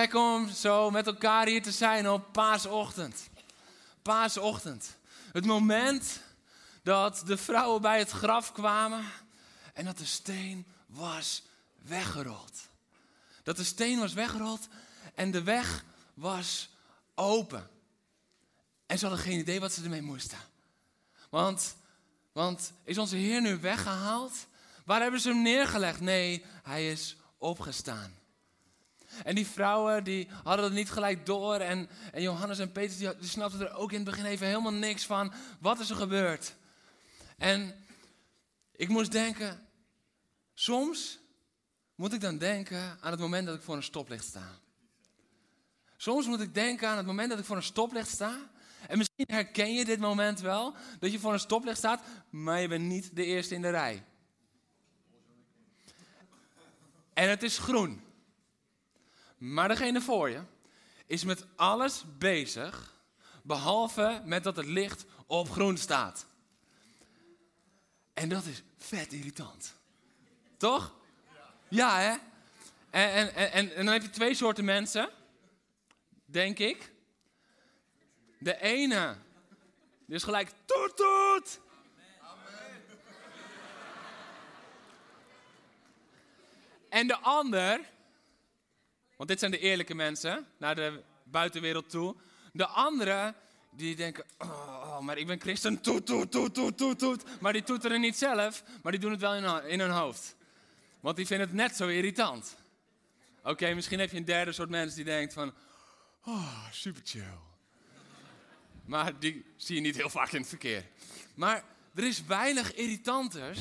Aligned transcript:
Gek 0.00 0.14
om 0.14 0.48
zo 0.48 0.90
met 0.90 1.06
elkaar 1.06 1.46
hier 1.46 1.62
te 1.62 1.70
zijn 1.70 2.08
op 2.08 2.32
paasochtend. 2.32 3.28
Paasochtend. 4.02 4.96
Het 5.32 5.44
moment 5.44 6.20
dat 6.82 7.22
de 7.26 7.36
vrouwen 7.36 7.82
bij 7.82 7.98
het 7.98 8.10
graf 8.10 8.52
kwamen 8.52 9.04
en 9.74 9.84
dat 9.84 9.98
de 9.98 10.04
steen 10.04 10.66
was 10.86 11.42
weggerold. 11.82 12.52
Dat 13.42 13.56
de 13.56 13.64
steen 13.64 13.98
was 13.98 14.12
weggerold 14.12 14.68
en 15.14 15.30
de 15.30 15.42
weg 15.42 15.84
was 16.14 16.70
open. 17.14 17.70
En 18.86 18.98
ze 18.98 19.06
hadden 19.06 19.24
geen 19.24 19.38
idee 19.38 19.60
wat 19.60 19.72
ze 19.72 19.82
ermee 19.82 20.02
moesten. 20.02 20.38
Want, 21.30 21.76
want 22.32 22.72
is 22.84 22.98
onze 22.98 23.16
Heer 23.16 23.40
nu 23.40 23.58
weggehaald? 23.58 24.32
Waar 24.84 25.00
hebben 25.00 25.20
ze 25.20 25.28
hem 25.28 25.42
neergelegd? 25.42 26.00
Nee, 26.00 26.44
hij 26.62 26.90
is 26.90 27.16
opgestaan. 27.38 28.19
En 29.24 29.34
die 29.34 29.46
vrouwen 29.46 30.04
die 30.04 30.28
hadden 30.42 30.64
het 30.64 30.74
niet 30.74 30.90
gelijk 30.90 31.26
door. 31.26 31.54
En, 31.54 31.88
en 32.12 32.22
Johannes 32.22 32.58
en 32.58 32.72
Petrus 32.72 32.98
die, 32.98 33.28
snapten 33.28 33.60
er 33.60 33.74
ook 33.74 33.90
in 33.90 34.00
het 34.00 34.10
begin 34.10 34.24
even 34.24 34.46
helemaal 34.46 34.72
niks 34.72 35.06
van. 35.06 35.32
Wat 35.60 35.78
is 35.78 35.90
er 35.90 35.96
gebeurd? 35.96 36.54
En 37.38 37.74
ik 38.72 38.88
moest 38.88 39.12
denken, 39.12 39.68
soms 40.54 41.18
moet 41.94 42.12
ik 42.12 42.20
dan 42.20 42.38
denken 42.38 42.98
aan 43.00 43.10
het 43.10 43.20
moment 43.20 43.46
dat 43.46 43.56
ik 43.56 43.62
voor 43.62 43.76
een 43.76 43.82
stoplicht 43.82 44.24
sta. 44.24 44.58
Soms 45.96 46.26
moet 46.26 46.40
ik 46.40 46.54
denken 46.54 46.88
aan 46.88 46.96
het 46.96 47.06
moment 47.06 47.30
dat 47.30 47.38
ik 47.38 47.44
voor 47.44 47.56
een 47.56 47.62
stoplicht 47.62 48.08
sta. 48.08 48.50
En 48.88 48.98
misschien 48.98 49.26
herken 49.28 49.74
je 49.74 49.84
dit 49.84 49.98
moment 49.98 50.40
wel, 50.40 50.74
dat 50.98 51.12
je 51.12 51.18
voor 51.18 51.32
een 51.32 51.38
stoplicht 51.40 51.78
staat, 51.78 52.02
maar 52.30 52.60
je 52.60 52.68
bent 52.68 52.84
niet 52.84 53.16
de 53.16 53.24
eerste 53.24 53.54
in 53.54 53.62
de 53.62 53.70
rij. 53.70 54.04
En 57.12 57.28
het 57.28 57.42
is 57.42 57.58
groen. 57.58 58.02
Maar 59.40 59.68
degene 59.68 60.00
voor 60.00 60.30
je 60.30 60.40
is 61.06 61.24
met 61.24 61.46
alles 61.56 62.04
bezig, 62.18 62.94
behalve 63.42 64.22
met 64.24 64.44
dat 64.44 64.56
het 64.56 64.66
licht 64.66 65.04
op 65.26 65.50
groen 65.50 65.76
staat. 65.76 66.26
En 68.12 68.28
dat 68.28 68.44
is 68.44 68.62
vet 68.78 69.12
irritant. 69.12 69.74
Toch? 70.56 70.94
Ja, 71.68 71.98
hè? 71.98 72.16
En, 72.90 73.12
en, 73.12 73.52
en, 73.52 73.74
en 73.74 73.84
dan 73.84 73.92
heb 73.92 74.02
je 74.02 74.10
twee 74.10 74.34
soorten 74.34 74.64
mensen, 74.64 75.10
denk 76.24 76.58
ik. 76.58 76.92
De 78.38 78.60
ene, 78.60 79.16
die 80.06 80.16
is 80.16 80.22
gelijk 80.22 80.50
toet 80.64 80.96
toet. 80.96 81.60
En 86.88 87.06
de 87.06 87.18
ander, 87.18 87.80
want 89.20 89.32
dit 89.32 89.40
zijn 89.40 89.50
de 89.50 89.58
eerlijke 89.58 89.94
mensen 89.94 90.46
naar 90.58 90.74
de 90.74 91.02
buitenwereld 91.24 91.90
toe. 91.90 92.16
De 92.52 92.66
anderen 92.66 93.34
die 93.70 93.96
denken, 93.96 94.24
oh, 94.38 95.00
maar 95.00 95.18
ik 95.18 95.26
ben 95.26 95.40
christen, 95.40 95.80
toet, 95.80 96.06
toet, 96.06 96.30
toet, 96.30 96.54
toet, 96.54 96.76
toet, 96.76 96.98
toet. 96.98 97.40
Maar 97.40 97.52
die 97.52 97.62
toeteren 97.62 98.00
niet 98.00 98.16
zelf, 98.16 98.62
maar 98.82 98.92
die 98.92 99.00
doen 99.00 99.10
het 99.10 99.20
wel 99.20 99.34
in, 99.34 99.68
in 99.68 99.80
hun 99.80 99.90
hoofd. 99.90 100.36
Want 101.00 101.16
die 101.16 101.26
vinden 101.26 101.46
het 101.46 101.56
net 101.56 101.76
zo 101.76 101.88
irritant. 101.88 102.56
Oké, 103.42 103.74
misschien 103.74 103.98
heb 103.98 104.10
je 104.10 104.16
een 104.16 104.24
derde 104.24 104.52
soort 104.52 104.68
mensen 104.68 104.96
die 104.96 105.04
denkt 105.04 105.32
van, 105.32 105.54
oh, 106.24 106.70
super 106.70 107.02
chill. 107.04 107.38
Maar 108.84 109.18
die 109.18 109.44
zie 109.56 109.74
je 109.74 109.80
niet 109.80 109.96
heel 109.96 110.10
vaak 110.10 110.32
in 110.32 110.40
het 110.40 110.48
verkeer. 110.48 110.86
Maar 111.34 111.64
er 111.94 112.04
is 112.04 112.24
weinig 112.24 112.74
irritanters 112.74 113.60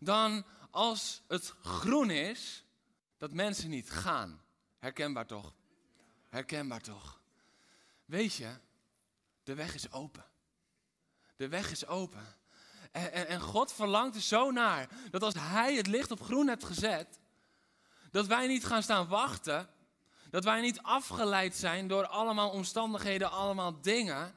dan 0.00 0.44
als 0.70 1.22
het 1.26 1.54
groen 1.62 2.10
is, 2.10 2.64
dat 3.18 3.32
mensen 3.32 3.70
niet 3.70 3.90
gaan. 3.90 4.46
Herkenbaar 4.78 5.26
toch? 5.26 5.52
Herkenbaar 6.28 6.80
toch? 6.80 7.20
Weet 8.04 8.34
je, 8.34 8.54
de 9.42 9.54
weg 9.54 9.74
is 9.74 9.92
open. 9.92 10.24
De 11.36 11.48
weg 11.48 11.70
is 11.70 11.86
open. 11.86 12.26
En, 12.92 13.12
en, 13.12 13.26
en 13.26 13.40
God 13.40 13.72
verlangt 13.72 14.14
er 14.14 14.22
zo 14.22 14.50
naar 14.50 14.88
dat 15.10 15.22
als 15.22 15.34
Hij 15.34 15.74
het 15.74 15.86
licht 15.86 16.10
op 16.10 16.22
groen 16.22 16.46
hebt 16.48 16.64
gezet, 16.64 17.18
dat 18.10 18.26
wij 18.26 18.46
niet 18.46 18.64
gaan 18.64 18.82
staan 18.82 19.08
wachten. 19.08 19.68
Dat 20.30 20.44
wij 20.44 20.60
niet 20.60 20.82
afgeleid 20.82 21.56
zijn 21.56 21.88
door 21.88 22.06
allemaal 22.06 22.50
omstandigheden, 22.50 23.30
allemaal 23.30 23.80
dingen, 23.80 24.34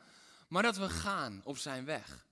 maar 0.47 0.63
dat 0.63 0.78
we 0.78 0.90
gaan 0.90 1.41
op 1.44 1.57
zijn 1.57 1.85
weg. 1.85 2.25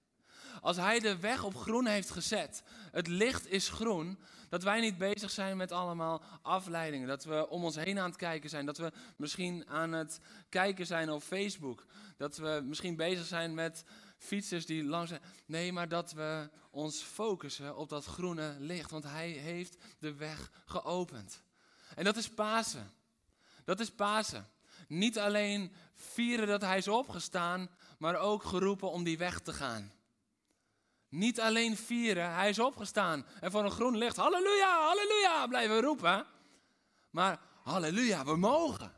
Als 0.61 0.77
Hij 0.77 0.99
de 0.99 1.17
weg 1.17 1.43
op 1.43 1.55
groen 1.55 1.85
heeft 1.85 2.09
gezet, 2.09 2.63
het 2.91 3.07
licht 3.07 3.47
is 3.47 3.69
groen, 3.69 4.19
dat 4.49 4.63
wij 4.63 4.79
niet 4.79 4.97
bezig 4.97 5.31
zijn 5.31 5.57
met 5.57 5.71
allemaal 5.71 6.23
afleidingen. 6.41 7.07
Dat 7.07 7.23
we 7.23 7.49
om 7.49 7.63
ons 7.63 7.75
heen 7.75 7.99
aan 7.99 8.09
het 8.09 8.17
kijken 8.17 8.49
zijn. 8.49 8.65
Dat 8.65 8.77
we 8.77 8.91
misschien 9.15 9.67
aan 9.67 9.91
het 9.91 10.19
kijken 10.49 10.85
zijn 10.85 11.09
op 11.09 11.21
Facebook. 11.21 11.85
Dat 12.17 12.37
we 12.37 12.61
misschien 12.65 12.95
bezig 12.95 13.25
zijn 13.25 13.53
met 13.53 13.83
fietsers 14.17 14.65
die 14.65 14.83
langs 14.83 15.09
zijn. 15.09 15.21
Nee, 15.45 15.73
maar 15.73 15.87
dat 15.87 16.11
we 16.11 16.49
ons 16.69 17.01
focussen 17.01 17.77
op 17.77 17.89
dat 17.89 18.05
groene 18.05 18.55
licht. 18.59 18.91
Want 18.91 19.03
Hij 19.03 19.29
heeft 19.29 19.77
de 19.99 20.13
weg 20.13 20.51
geopend. 20.65 21.41
En 21.95 22.03
dat 22.03 22.17
is 22.17 22.29
Pasen. 22.29 22.91
Dat 23.63 23.79
is 23.79 23.91
Pasen. 23.91 24.49
Niet 24.87 25.19
alleen 25.19 25.73
vieren 25.93 26.47
dat 26.47 26.61
Hij 26.61 26.77
is 26.77 26.87
opgestaan, 26.87 27.69
maar 27.97 28.15
ook 28.15 28.43
geroepen 28.43 28.91
om 28.91 29.03
die 29.03 29.17
weg 29.17 29.39
te 29.39 29.53
gaan. 29.53 29.91
Niet 31.09 31.41
alleen 31.41 31.77
vieren, 31.77 32.33
hij 32.33 32.49
is 32.49 32.59
opgestaan. 32.59 33.25
En 33.39 33.51
voor 33.51 33.63
een 33.63 33.71
groen 33.71 33.97
licht, 33.97 34.15
halleluja, 34.15 34.79
halleluja, 34.79 35.47
blijven 35.47 35.81
roepen. 35.81 36.25
Maar 37.09 37.39
halleluja, 37.63 38.25
we 38.25 38.35
mogen. 38.35 38.93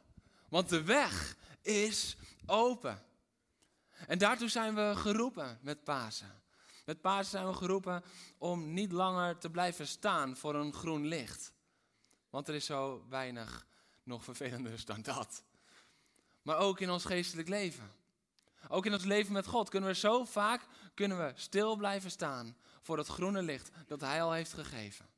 Want 0.50 0.70
de 0.70 0.84
weg 0.84 1.36
is 1.62 2.18
open. 2.46 3.04
En 4.08 4.18
daartoe 4.18 4.50
zijn 4.50 4.76
we 4.76 4.94
geroepen 4.96 5.60
met 5.62 5.84
Pasen. 5.84 6.42
Met 6.86 7.02
Pasen 7.02 7.32
zijn 7.32 7.48
we 7.48 7.54
geroepen 7.54 8.04
om 8.38 8.74
niet 8.74 8.92
langer 8.92 9.38
te 9.38 9.50
blijven 9.50 9.88
staan 9.88 10.38
voor 10.38 10.56
een 10.56 10.74
groen 10.74 11.08
licht. 11.08 11.54
Want 12.30 12.48
er 12.48 12.56
is 12.56 12.66
zo 12.66 13.06
weinig 13.10 13.66
nog 14.04 14.24
vervelender 14.24 14.86
dan 14.86 15.02
dat. 15.02 15.44
Maar 16.42 16.58
ook 16.58 16.80
in 16.80 16.90
ons 16.90 17.06
geestelijk 17.06 17.48
leven. 17.48 17.92
Ook 18.68 18.86
in 18.86 18.94
ons 18.94 19.04
leven 19.04 19.34
met 19.34 19.48
God 19.48 19.70
kunnen 19.70 19.90
we 19.90 19.96
zo 19.96 20.26
vaak 20.26 20.68
kunnen 20.94 21.18
we 21.18 21.32
stil 21.36 21.76
blijven 21.76 22.12
staan 22.12 22.58
voor 22.82 22.98
het 22.98 23.08
groene 23.08 23.42
licht 23.42 23.70
dat 23.88 24.02
Hij 24.02 24.22
al 24.22 24.32
heeft 24.32 24.54
gegeven. 24.54 25.10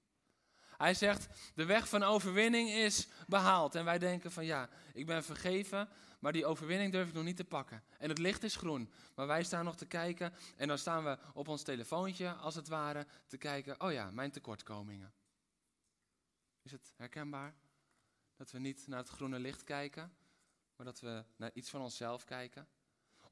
Hij 0.77 0.93
zegt, 0.93 1.27
de 1.55 1.65
weg 1.65 1.89
van 1.89 2.03
overwinning 2.03 2.69
is 2.69 3.07
behaald. 3.27 3.75
En 3.75 3.85
wij 3.85 3.99
denken 3.99 4.31
van 4.31 4.45
ja, 4.45 4.69
ik 4.93 5.05
ben 5.05 5.23
vergeven, 5.23 5.89
maar 6.19 6.31
die 6.31 6.45
overwinning 6.45 6.91
durf 6.91 7.07
ik 7.07 7.13
nog 7.13 7.23
niet 7.23 7.35
te 7.35 7.45
pakken. 7.45 7.83
En 7.97 8.09
het 8.09 8.17
licht 8.17 8.43
is 8.43 8.55
groen, 8.55 8.91
maar 9.15 9.27
wij 9.27 9.43
staan 9.43 9.65
nog 9.65 9.75
te 9.75 9.85
kijken 9.85 10.33
en 10.55 10.67
dan 10.67 10.77
staan 10.77 11.03
we 11.03 11.17
op 11.33 11.47
ons 11.47 11.63
telefoontje 11.63 12.33
als 12.33 12.55
het 12.55 12.67
ware 12.67 13.07
te 13.27 13.37
kijken, 13.37 13.81
oh 13.81 13.91
ja, 13.91 14.11
mijn 14.11 14.31
tekortkomingen. 14.31 15.13
Is 16.61 16.71
het 16.71 16.93
herkenbaar? 16.95 17.55
Dat 18.35 18.51
we 18.51 18.59
niet 18.59 18.87
naar 18.87 18.99
het 18.99 19.09
groene 19.09 19.39
licht 19.39 19.63
kijken, 19.63 20.13
maar 20.75 20.85
dat 20.85 20.99
we 20.99 21.23
naar 21.35 21.51
iets 21.53 21.69
van 21.69 21.81
onszelf 21.81 22.23
kijken. 22.23 22.67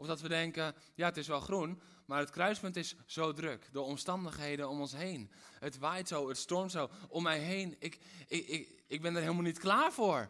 Of 0.02 0.08
dat 0.08 0.22
we 0.22 0.28
denken, 0.28 0.76
ja 0.96 1.06
het 1.06 1.18
is 1.18 1.28
wel 1.28 1.40
groen, 1.40 1.82
maar 2.06 2.20
het 2.20 2.30
kruispunt 2.30 2.76
is 2.76 2.96
zo 3.06 3.34
druk. 3.34 3.70
De 3.72 3.82
omstandigheden 3.82 4.70
om 4.70 4.80
ons 4.80 4.92
heen. 4.92 5.32
Het 5.60 5.78
waait 5.78 6.08
zo, 6.08 6.28
het 6.28 6.38
stormt 6.38 6.72
zo 6.72 6.90
om 7.10 7.24
mij 7.24 7.40
heen. 7.40 7.76
Ik, 7.80 8.00
ik, 8.28 8.48
ik, 8.48 8.84
ik 8.88 9.02
ben 9.02 9.16
er 9.16 9.22
helemaal 9.22 9.44
niet 9.44 9.60
klaar 9.60 9.92
voor. 9.92 10.30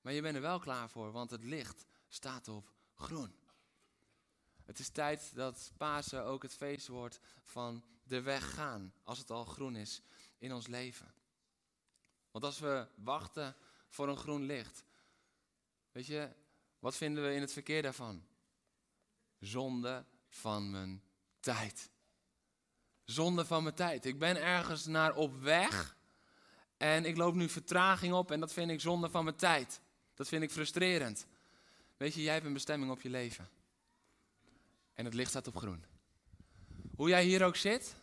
Maar 0.00 0.12
je 0.12 0.22
bent 0.22 0.34
er 0.34 0.40
wel 0.40 0.58
klaar 0.58 0.88
voor, 0.90 1.12
want 1.12 1.30
het 1.30 1.44
licht 1.44 1.84
staat 2.08 2.48
op 2.48 2.72
groen. 2.94 3.34
Het 4.64 4.78
is 4.78 4.88
tijd 4.88 5.34
dat 5.34 5.72
Pasen 5.76 6.24
ook 6.24 6.42
het 6.42 6.54
feest 6.54 6.86
wordt 6.86 7.20
van 7.42 7.84
de 8.02 8.20
weg 8.20 8.54
gaan, 8.54 8.94
als 9.02 9.18
het 9.18 9.30
al 9.30 9.44
groen 9.44 9.76
is 9.76 10.02
in 10.38 10.52
ons 10.52 10.66
leven. 10.66 11.14
Want 12.30 12.44
als 12.44 12.58
we 12.58 12.86
wachten 12.94 13.56
voor 13.88 14.08
een 14.08 14.16
groen 14.16 14.42
licht, 14.42 14.84
weet 15.92 16.06
je, 16.06 16.28
wat 16.78 16.96
vinden 16.96 17.24
we 17.24 17.34
in 17.34 17.40
het 17.40 17.52
verkeer 17.52 17.82
daarvan? 17.82 18.26
Zonde 19.38 20.04
van 20.28 20.70
mijn 20.70 21.02
tijd. 21.40 21.90
Zonde 23.04 23.44
van 23.44 23.62
mijn 23.62 23.74
tijd. 23.74 24.04
Ik 24.04 24.18
ben 24.18 24.42
ergens 24.42 24.86
naar 24.86 25.14
op 25.14 25.40
weg 25.40 25.96
en 26.76 27.04
ik 27.04 27.16
loop 27.16 27.34
nu 27.34 27.48
vertraging 27.48 28.14
op 28.14 28.30
en 28.30 28.40
dat 28.40 28.52
vind 28.52 28.70
ik 28.70 28.80
zonde 28.80 29.10
van 29.10 29.24
mijn 29.24 29.36
tijd. 29.36 29.80
Dat 30.14 30.28
vind 30.28 30.42
ik 30.42 30.50
frustrerend. 30.50 31.26
Weet 31.96 32.14
je, 32.14 32.22
jij 32.22 32.32
hebt 32.32 32.46
een 32.46 32.52
bestemming 32.52 32.90
op 32.90 33.00
je 33.00 33.10
leven. 33.10 33.48
En 34.94 35.04
het 35.04 35.14
licht 35.14 35.30
staat 35.30 35.46
op 35.46 35.56
groen. 35.56 35.84
Hoe 36.96 37.08
jij 37.08 37.24
hier 37.24 37.44
ook 37.44 37.56
zit, 37.56 37.94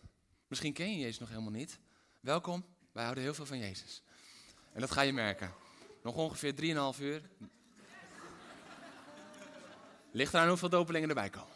misschien 0.48 0.74
ken 0.74 0.92
je 0.92 1.00
Jezus 1.00 1.20
nog 1.20 1.30
helemaal 1.30 1.52
niet. 1.52 1.80
Welkom, 2.20 2.66
wij 2.92 3.04
houden 3.04 3.24
heel 3.24 3.34
veel 3.34 3.46
van 3.46 3.60
Jezus. 3.60 4.02
En 4.74 4.80
dat 4.80 4.92
ga 4.92 5.02
je 5.02 5.14
merken. 5.14 5.54
Nog 6.04 6.16
ongeveer 6.16 6.54
3,5 6.96 7.02
uur. 7.02 7.30
Ligt 10.16 10.34
eraan 10.34 10.48
hoeveel 10.48 10.70
dopelingen 10.70 11.10
erbij 11.10 11.30
komen. 11.30 11.56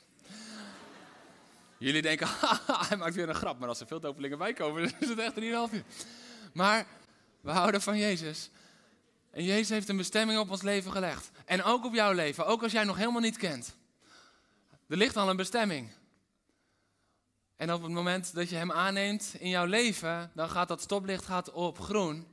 Jullie 1.77 2.01
denken, 2.01 2.27
hij 2.87 2.97
maakt 2.97 3.15
weer 3.15 3.29
een 3.29 3.35
grap. 3.35 3.59
Maar 3.59 3.67
als 3.67 3.79
er 3.79 3.87
veel 3.87 3.99
dopelingen 3.99 4.37
bij 4.37 4.53
komen, 4.53 4.81
dan 4.89 4.99
is 4.99 5.09
het 5.09 5.19
echt 5.19 5.33
3,5 5.33 5.41
uur. 5.41 5.83
Maar 6.53 6.85
we 7.41 7.51
houden 7.51 7.81
van 7.81 7.97
Jezus. 7.97 8.49
En 9.31 9.43
Jezus 9.43 9.69
heeft 9.69 9.89
een 9.89 9.97
bestemming 9.97 10.39
op 10.39 10.49
ons 10.49 10.61
leven 10.61 10.91
gelegd. 10.91 11.31
En 11.45 11.63
ook 11.63 11.85
op 11.85 11.93
jouw 11.93 12.11
leven, 12.11 12.45
ook 12.45 12.63
als 12.63 12.71
jij 12.71 12.83
nog 12.83 12.97
helemaal 12.97 13.21
niet 13.21 13.37
kent. 13.37 13.75
Er 14.87 14.97
ligt 14.97 15.17
al 15.17 15.29
een 15.29 15.35
bestemming. 15.35 15.91
En 17.55 17.73
op 17.73 17.81
het 17.81 17.91
moment 17.91 18.33
dat 18.33 18.49
je 18.49 18.55
hem 18.55 18.71
aanneemt 18.71 19.35
in 19.37 19.49
jouw 19.49 19.65
leven, 19.65 20.31
dan 20.33 20.49
gaat 20.49 20.67
dat 20.67 20.81
stoplicht 20.81 21.25
gaat 21.25 21.51
op 21.51 21.79
groen. 21.79 22.27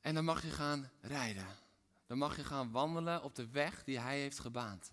En 0.00 0.14
dan 0.14 0.24
mag 0.24 0.42
je 0.42 0.50
gaan 0.50 0.90
rijden. 1.00 1.59
Dan 2.10 2.18
mag 2.18 2.36
je 2.36 2.44
gaan 2.44 2.70
wandelen 2.70 3.22
op 3.22 3.34
de 3.34 3.48
weg 3.48 3.84
die 3.84 3.98
hij 3.98 4.20
heeft 4.20 4.38
gebaand. 4.38 4.92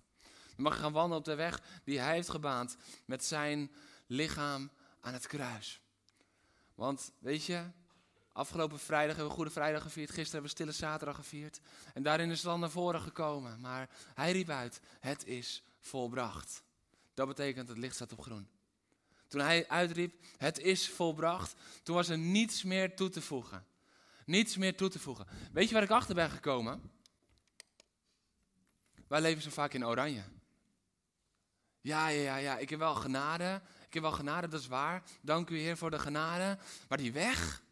Dan 0.56 0.64
mag 0.64 0.75
je 0.75 0.81
gaan 0.81 0.92
wandelen 0.92 1.18
op 1.18 1.25
de 1.25 1.36
weg 1.36 1.62
die 1.84 2.00
hij 2.00 2.14
heeft 2.14 2.30
gebaand 2.30 2.78
met 3.06 3.25
zijn 3.25 3.72
lichaam 4.08 4.72
aan 5.02 5.14
het 5.14 5.28
kruis. 5.28 5.81
Want 6.75 7.12
weet 7.19 7.46
je, 7.46 7.64
afgelopen 8.31 8.80
vrijdag 8.80 9.16
hebben 9.16 9.28
we 9.28 9.36
Goede 9.36 9.52
Vrijdag 9.52 9.81
gevierd, 9.81 10.08
gisteren 10.08 10.31
hebben 10.31 10.50
we 10.50 10.56
Stille 10.56 10.72
Zaterdag 10.72 11.16
gevierd. 11.16 11.60
En 11.94 12.04
daarin 12.04 12.31
is 12.31 12.38
het 12.38 12.52
al 12.52 12.58
naar 12.58 12.69
voren 12.69 13.02
gekomen. 13.02 13.60
Maar 13.60 13.90
hij 14.14 14.31
riep 14.31 14.50
uit, 14.50 14.80
het 15.00 15.25
is 15.25 15.64
volbracht. 15.80 16.64
Dat 17.14 17.28
betekent 17.28 17.69
het 17.69 17.78
licht 17.78 17.96
staat 17.96 18.12
op 18.12 18.22
groen. 18.22 18.50
Toen 19.28 19.42
hij 19.42 19.68
uitriep, 19.68 20.25
het 20.38 20.60
is 20.60 20.90
volbracht, 20.90 21.56
toen 21.84 21.96
was 21.96 22.10
er 22.10 22.18
niets 22.18 22.64
meer 22.64 22.96
toe 22.96 23.10
te 23.10 23.22
voegen. 23.22 23.66
Niets 24.25 24.58
meer 24.58 24.78
toe 24.78 24.90
te 24.90 25.00
voegen. 25.00 25.28
Weet 25.52 25.68
je 25.68 25.74
waar 25.74 25.84
ik 25.84 25.90
achter 25.90 26.16
ben 26.16 26.30
gekomen? 26.30 26.96
Wij 29.07 29.21
leven 29.21 29.42
zo 29.42 29.50
vaak 29.50 29.74
in 29.74 29.86
oranje. 29.86 30.24
Ja, 31.81 32.07
ja, 32.07 32.21
ja, 32.21 32.36
ja, 32.36 32.57
ik 32.57 32.69
heb 32.69 32.80
wel 32.80 32.95
genade. 32.95 33.62
Ik 33.88 33.94
heb 33.94 34.04
wel 34.04 34.12
genade, 34.12 34.48
dat 34.48 34.59
is 34.59 34.68
waar. 34.68 35.04
Dank 35.21 35.50
u 35.50 35.59
Heer 35.59 35.77
voor 35.77 35.92
de 35.92 36.00
genade. 36.00 36.57
Maar 36.88 36.98
die 36.98 37.13
weg? 37.13 37.63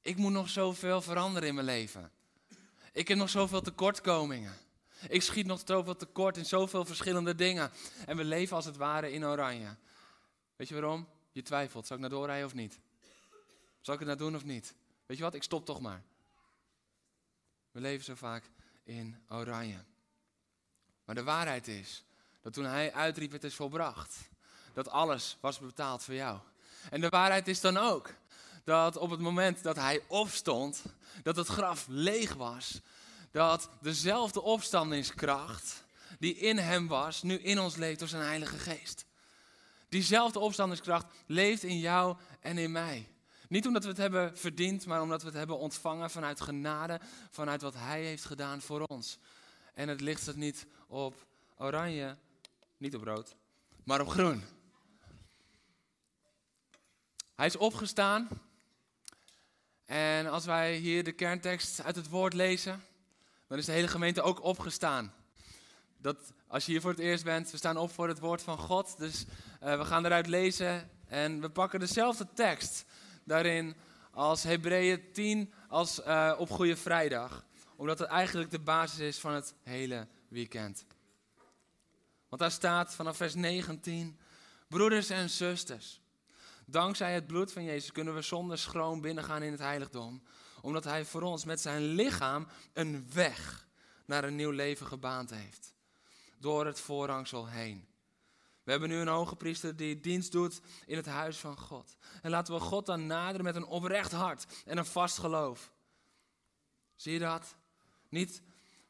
Ik 0.00 0.16
moet 0.16 0.32
nog 0.32 0.48
zoveel 0.48 1.02
veranderen 1.02 1.48
in 1.48 1.54
mijn 1.54 1.66
leven. 1.66 2.10
Ik 2.92 3.08
heb 3.08 3.18
nog 3.18 3.30
zoveel 3.30 3.60
tekortkomingen. 3.60 4.56
Ik 5.08 5.22
schiet 5.22 5.46
nog 5.46 5.60
zoveel 5.64 5.96
tekort 5.96 6.36
in 6.36 6.46
zoveel 6.46 6.84
verschillende 6.84 7.34
dingen. 7.34 7.70
En 8.06 8.16
we 8.16 8.24
leven 8.24 8.56
als 8.56 8.64
het 8.64 8.76
ware 8.76 9.12
in 9.12 9.24
oranje. 9.24 9.76
Weet 10.56 10.68
je 10.68 10.74
waarom? 10.74 11.08
Je 11.32 11.42
twijfelt. 11.42 11.86
Zal 11.86 11.96
ik 11.96 12.02
naar 12.02 12.10
doorrijden 12.10 12.46
of 12.46 12.54
niet? 12.54 12.78
Zal 13.80 13.94
ik 13.94 14.00
het 14.00 14.08
nou 14.08 14.20
doen 14.20 14.36
of 14.36 14.44
niet? 14.44 14.74
Weet 15.06 15.16
je 15.16 15.22
wat? 15.22 15.34
Ik 15.34 15.42
stop 15.42 15.64
toch 15.64 15.80
maar. 15.80 16.02
We 17.70 17.80
leven 17.80 18.04
zo 18.04 18.14
vaak 18.14 18.50
in 18.84 19.22
oranje. 19.28 19.84
Maar 21.04 21.14
de 21.14 21.22
waarheid 21.22 21.68
is 21.68 22.04
dat 22.42 22.52
toen 22.52 22.64
hij 22.64 22.92
uitriep: 22.92 23.32
Het 23.32 23.44
is 23.44 23.54
volbracht. 23.54 24.16
Dat 24.72 24.88
alles 24.88 25.36
was 25.40 25.58
betaald 25.58 26.02
voor 26.02 26.14
jou. 26.14 26.38
En 26.90 27.00
de 27.00 27.08
waarheid 27.08 27.48
is 27.48 27.60
dan 27.60 27.76
ook 27.76 28.14
dat 28.64 28.96
op 28.96 29.10
het 29.10 29.20
moment 29.20 29.62
dat 29.62 29.76
hij 29.76 30.02
opstond, 30.08 30.82
dat 31.22 31.36
het 31.36 31.48
graf 31.48 31.86
leeg 31.88 32.34
was. 32.34 32.80
Dat 33.30 33.68
dezelfde 33.80 34.42
opstandingskracht 34.42 35.84
die 36.18 36.36
in 36.36 36.58
hem 36.58 36.88
was, 36.88 37.22
nu 37.22 37.38
in 37.38 37.60
ons 37.60 37.76
leeft 37.76 37.98
door 37.98 38.08
zijn 38.08 38.22
Heilige 38.22 38.58
Geest. 38.58 39.04
Diezelfde 39.88 40.38
opstandingskracht 40.38 41.06
leeft 41.26 41.62
in 41.62 41.78
jou 41.78 42.16
en 42.40 42.58
in 42.58 42.72
mij. 42.72 43.08
Niet 43.54 43.66
omdat 43.66 43.82
we 43.82 43.88
het 43.88 43.98
hebben 43.98 44.36
verdiend, 44.36 44.86
maar 44.86 45.02
omdat 45.02 45.20
we 45.20 45.28
het 45.28 45.36
hebben 45.36 45.58
ontvangen 45.58 46.10
vanuit 46.10 46.40
genade, 46.40 47.00
vanuit 47.30 47.62
wat 47.62 47.74
Hij 47.74 48.02
heeft 48.02 48.24
gedaan 48.24 48.60
voor 48.60 48.80
ons. 48.80 49.18
En 49.74 49.88
het 49.88 50.00
licht 50.00 50.20
staat 50.20 50.36
niet 50.36 50.66
op 50.86 51.26
oranje, 51.56 52.16
niet 52.76 52.94
op 52.94 53.02
rood, 53.02 53.36
maar 53.84 54.00
op 54.00 54.08
groen. 54.08 54.42
Hij 57.34 57.46
is 57.46 57.56
opgestaan. 57.56 58.28
En 59.84 60.26
als 60.26 60.44
wij 60.44 60.76
hier 60.76 61.04
de 61.04 61.12
kerntekst 61.12 61.82
uit 61.82 61.96
het 61.96 62.08
woord 62.08 62.32
lezen, 62.32 62.84
dan 63.46 63.58
is 63.58 63.64
de 63.64 63.72
hele 63.72 63.88
gemeente 63.88 64.22
ook 64.22 64.42
opgestaan. 64.42 65.14
Dat, 65.96 66.32
als 66.46 66.66
je 66.66 66.72
hier 66.72 66.80
voor 66.80 66.90
het 66.90 67.00
eerst 67.00 67.24
bent, 67.24 67.50
we 67.50 67.56
staan 67.56 67.76
op 67.76 67.92
voor 67.92 68.08
het 68.08 68.18
woord 68.18 68.42
van 68.42 68.58
God. 68.58 68.98
Dus 68.98 69.24
uh, 69.62 69.78
we 69.78 69.84
gaan 69.84 70.04
eruit 70.04 70.26
lezen 70.26 70.90
en 71.06 71.40
we 71.40 71.50
pakken 71.50 71.80
dezelfde 71.80 72.26
tekst 72.34 72.84
daarin 73.24 73.76
als 74.10 74.42
Hebreeën 74.42 75.12
10 75.12 75.52
als 75.68 76.00
uh, 76.00 76.34
op 76.38 76.50
Goede 76.50 76.76
Vrijdag. 76.76 77.44
Omdat 77.76 77.98
het 77.98 78.08
eigenlijk 78.08 78.50
de 78.50 78.58
basis 78.58 78.98
is 78.98 79.18
van 79.18 79.32
het 79.32 79.54
hele 79.62 80.06
weekend. 80.28 80.84
Want 82.28 82.42
daar 82.42 82.50
staat 82.50 82.94
vanaf 82.94 83.16
vers 83.16 83.34
19, 83.34 84.18
broeders 84.68 85.10
en 85.10 85.30
zusters. 85.30 86.00
Dankzij 86.66 87.14
het 87.14 87.26
bloed 87.26 87.52
van 87.52 87.64
Jezus 87.64 87.92
kunnen 87.92 88.14
we 88.14 88.22
zonder 88.22 88.58
schroom 88.58 89.00
binnengaan 89.00 89.42
in 89.42 89.52
het 89.52 89.60
heiligdom. 89.60 90.22
Omdat 90.60 90.84
Hij 90.84 91.04
voor 91.04 91.22
ons 91.22 91.44
met 91.44 91.60
zijn 91.60 91.82
lichaam 91.82 92.46
een 92.72 93.06
weg 93.12 93.68
naar 94.04 94.24
een 94.24 94.36
nieuw 94.36 94.50
leven 94.50 94.86
gebaand 94.86 95.30
heeft. 95.30 95.74
Door 96.38 96.66
het 96.66 96.80
voorhangsel 96.80 97.48
heen. 97.48 97.86
We 98.64 98.70
hebben 98.70 98.88
nu 98.88 98.96
een 98.96 99.08
hoge 99.08 99.36
priester 99.36 99.76
die 99.76 100.00
dienst 100.00 100.32
doet 100.32 100.60
in 100.86 100.96
het 100.96 101.06
huis 101.06 101.36
van 101.36 101.58
God. 101.58 101.96
En 102.22 102.30
laten 102.30 102.54
we 102.54 102.60
God 102.60 102.86
dan 102.86 103.06
naderen 103.06 103.44
met 103.44 103.56
een 103.56 103.66
oprecht 103.66 104.12
hart 104.12 104.46
en 104.64 104.78
een 104.78 104.86
vast 104.86 105.18
geloof. 105.18 105.72
Zie 106.96 107.12
je 107.12 107.18
dat? 107.18 107.56
Niet, 108.08 108.42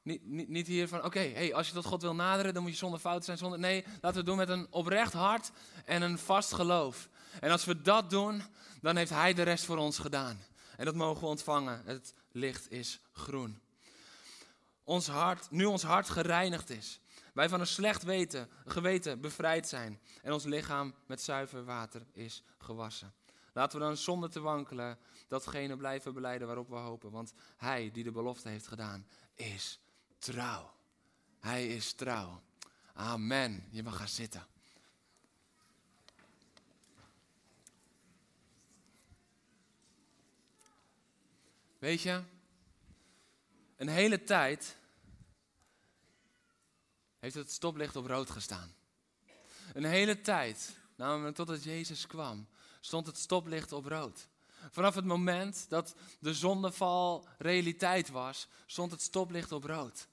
niet, 0.03 0.49
niet, 0.49 0.67
hier 0.67 0.89
van, 0.89 1.05
oké, 1.05 1.19
hey, 1.19 1.55
als 1.55 1.69
je 1.69 1.75
tot 1.75 1.85
God 1.85 2.03
wil 2.03 2.15
naderen, 2.15 2.55
dan 2.55 2.63
moet 2.63 2.73
je 2.73 2.79
zonder 2.79 3.01
fout 3.01 3.25
zijn. 3.25 3.39
Zonder, 3.39 3.59
nee, 3.59 3.83
laten 3.85 4.11
we 4.11 4.17
het 4.17 4.27
doen 4.27 4.37
met 4.37 4.49
een 4.49 4.67
oprecht 4.71 5.13
hart 5.13 5.51
en 5.85 6.03
een 6.03 6.19
vast 6.19 6.53
geloof. 6.53 7.09
En 7.41 7.51
als 7.51 7.65
we 7.65 7.83
dat 7.83 8.11
doen, 8.11 8.43
dan 8.81 8.97
heeft 8.97 9.11
Hij 9.11 9.35
de 9.35 9.43
rest 9.43 9.65
voor 9.65 9.77
ons 9.77 9.99
gedaan. 9.99 10.45
En 10.77 10.85
dat 10.85 10.95
mogen 10.95 11.23
we 11.23 11.29
ontvangen. 11.29 11.83
Het 11.85 12.15
licht 12.33 12.71
is 12.71 13.01
groen. 13.13 13.61
Ons 14.85 15.07
hart, 15.07 15.51
nu 15.51 15.65
ons 15.65 15.83
hart 15.83 16.11
gereinigd 16.11 16.71
is, 16.71 17.01
wij 17.35 17.49
van 17.49 17.61
een 17.61 17.67
slecht 17.67 18.03
weten, 18.03 18.49
geweten 18.67 19.21
bevrijd 19.21 19.69
zijn 19.69 20.01
en 20.23 20.33
ons 20.33 20.45
lichaam 20.45 20.95
met 21.07 21.21
zuiver 21.21 21.65
water 21.65 22.07
is 22.13 22.43
gewassen. 22.59 23.15
Laten 23.53 23.79
we 23.79 23.85
dan 23.85 23.97
zonder 23.97 24.31
te 24.31 24.41
wankelen 24.41 24.99
datgene 25.29 25.77
blijven 25.77 26.15
beleiden 26.15 26.47
waarop 26.47 26.69
we 26.69 26.77
hopen. 26.77 27.11
Want 27.11 27.33
Hij 27.57 27.91
die 27.93 28.05
de 28.05 28.11
belofte 28.11 28.49
heeft 28.49 28.67
gedaan, 28.67 29.07
is 29.35 29.81
trouw. 30.19 30.73
Hij 31.41 31.67
is 31.67 31.93
trouw. 31.93 32.43
Amen. 32.93 33.69
Je 33.71 33.83
mag 33.83 33.97
gaan 33.97 34.09
zitten. 34.09 34.47
Weet 41.79 42.03
je, 42.03 42.23
een 43.77 43.89
hele 43.89 44.25
tijd 44.25 44.77
heeft 47.25 47.37
het 47.37 47.51
stoplicht 47.53 47.97
op 47.97 48.07
rood 48.07 48.31
gestaan. 48.31 48.75
Een 49.73 49.85
hele 49.85 50.21
tijd, 50.21 50.77
namelijk 50.97 51.37
totdat 51.37 51.65
Jezus 51.65 52.07
kwam, 52.07 52.47
stond 52.81 53.07
het 53.07 53.19
stoplicht 53.19 53.73
op 53.73 53.85
rood. 53.85 54.29
Vanaf 54.71 54.95
het 54.95 55.05
moment 55.05 55.67
dat 55.69 55.95
de 56.19 56.35
zondeval 56.35 57.29
realiteit 57.39 58.11
was, 58.11 58.49
stond 58.67 58.91
het 58.91 59.03
stoplicht 59.03 59.53
op 59.53 59.65
rood. 59.65 60.09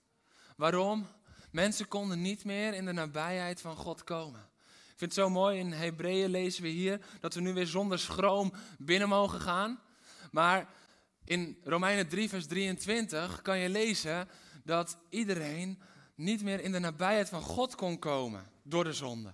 Waarom? 0.56 1.08
Mensen 1.52 1.88
konden 1.88 2.22
niet 2.22 2.46
meer 2.46 2.74
in 2.74 2.86
de 2.86 2.92
nabijheid 2.92 3.62
van 3.62 3.76
God 3.76 4.04
komen. 4.04 4.50
Ik 4.70 4.98
vind 4.98 5.16
het 5.16 5.26
zo 5.26 5.30
mooi, 5.30 5.60
in 5.60 5.72
Hebreeën 5.72 6.30
lezen 6.30 6.64
we 6.64 6.70
hier 6.70 7.02
dat 7.20 7.34
we 7.34 7.42
nu 7.42 7.54
weer 7.54 7.68
zonder 7.68 8.00
schroom 8.00 8.54
binnen 8.78 9.10
mogen 9.10 9.42
gaan. 9.42 9.80
Maar 10.32 10.70
in 11.24 11.58
Romeinen 11.64 12.08
3, 12.08 12.30
vers 12.30 12.48
23 12.48 13.42
kan 13.42 13.58
je 13.58 13.70
lezen 13.70 14.30
dat 14.64 14.98
iedereen 15.10 15.82
niet 16.24 16.44
meer 16.44 16.60
in 16.60 16.72
de 16.72 16.80
nabijheid 16.80 17.30
van 17.30 17.42
God 17.42 17.76
kon 17.76 18.00
komen 18.00 18.52
door 18.64 18.84
de 18.84 18.94
zonde. 18.94 19.34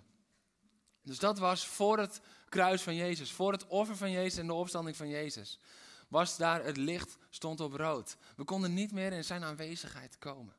Dus 1.04 1.20
dat 1.20 1.40
was 1.40 1.68
voor 1.68 2.00
het 2.00 2.22
kruis 2.50 2.82
van 2.82 2.96
Jezus, 2.96 3.32
voor 3.32 3.52
het 3.52 3.68
offer 3.68 3.98
van 3.98 4.12
Jezus 4.12 4.40
en 4.40 4.48
de 4.48 4.54
opstanding 4.54 4.98
van 4.98 5.10
Jezus. 5.10 5.60
Was 6.08 6.38
daar 6.38 6.64
het 6.64 6.78
licht, 6.78 7.18
stond 7.30 7.60
op 7.60 7.74
rood. 7.74 8.18
We 8.36 8.44
konden 8.44 8.74
niet 8.74 8.92
meer 8.92 9.12
in 9.12 9.24
zijn 9.24 9.44
aanwezigheid 9.44 10.18
komen. 10.18 10.56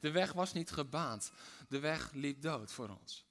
De 0.00 0.10
weg 0.10 0.32
was 0.32 0.52
niet 0.52 0.70
gebaand. 0.70 1.32
De 1.68 1.78
weg 1.78 2.12
liep 2.12 2.42
dood 2.42 2.72
voor 2.72 2.88
ons. 3.00 3.24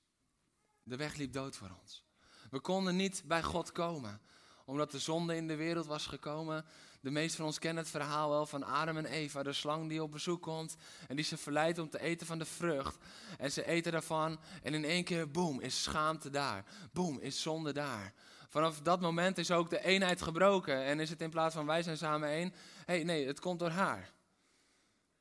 De 0.84 0.96
weg 0.96 1.16
liep 1.16 1.34
dood 1.34 1.56
voor 1.56 1.72
ons. 1.82 2.04
We 2.50 2.60
konden 2.60 2.96
niet 2.96 3.24
bij 3.26 3.44
God 3.44 3.72
komen, 3.72 4.22
omdat 4.66 4.92
de 4.92 5.00
zonde 5.00 5.36
in 5.36 5.48
de 5.48 5.56
wereld 5.56 5.86
was 5.86 6.06
gekomen. 6.06 6.66
De 7.02 7.12
meesten 7.12 7.38
van 7.38 7.46
ons 7.46 7.60
kennen 7.60 7.84
het 7.84 7.92
verhaal 7.92 8.30
wel 8.30 8.46
van 8.46 8.64
Adam 8.64 8.98
en 8.98 9.06
Eva, 9.06 9.44
de 9.44 9.54
slang 9.54 9.90
die 9.90 10.04
op 10.04 10.12
bezoek 10.12 10.42
komt 10.42 10.76
en 11.08 11.16
die 11.16 11.26
ze 11.26 11.38
verleidt 11.38 11.80
om 11.80 11.90
te 11.90 12.00
eten 12.00 12.28
van 12.28 12.40
de 12.40 12.46
vrucht. 12.46 12.98
En 13.38 13.52
ze 13.52 13.66
eten 13.66 13.92
daarvan 13.92 14.40
en 14.64 14.74
in 14.74 14.86
één 14.86 15.04
keer, 15.04 15.32
boem, 15.32 15.62
is 15.62 15.84
schaamte 15.84 16.30
daar. 16.30 16.66
Boem, 16.94 17.20
is 17.20 17.42
zonde 17.42 17.74
daar. 17.74 18.14
Vanaf 18.48 18.82
dat 18.82 19.02
moment 19.02 19.38
is 19.38 19.52
ook 19.52 19.70
de 19.70 19.84
eenheid 19.84 20.22
gebroken 20.22 20.84
en 20.84 21.00
is 21.00 21.10
het 21.10 21.22
in 21.22 21.30
plaats 21.30 21.56
van 21.56 21.66
wij 21.66 21.84
zijn 21.84 21.98
samen 21.98 22.30
één, 22.30 22.54
hey, 22.86 23.04
nee, 23.04 23.28
het 23.28 23.40
komt 23.40 23.60
door 23.60 23.70
haar. 23.70 24.12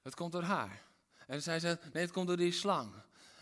Het 0.03 0.15
komt 0.15 0.33
door 0.33 0.43
haar. 0.43 0.83
En 1.27 1.43
zij 1.43 1.61
zegt, 1.61 1.93
nee, 1.93 2.03
het 2.03 2.13
komt 2.13 2.27
door 2.27 2.37
die 2.37 2.53
slang. 2.53 2.93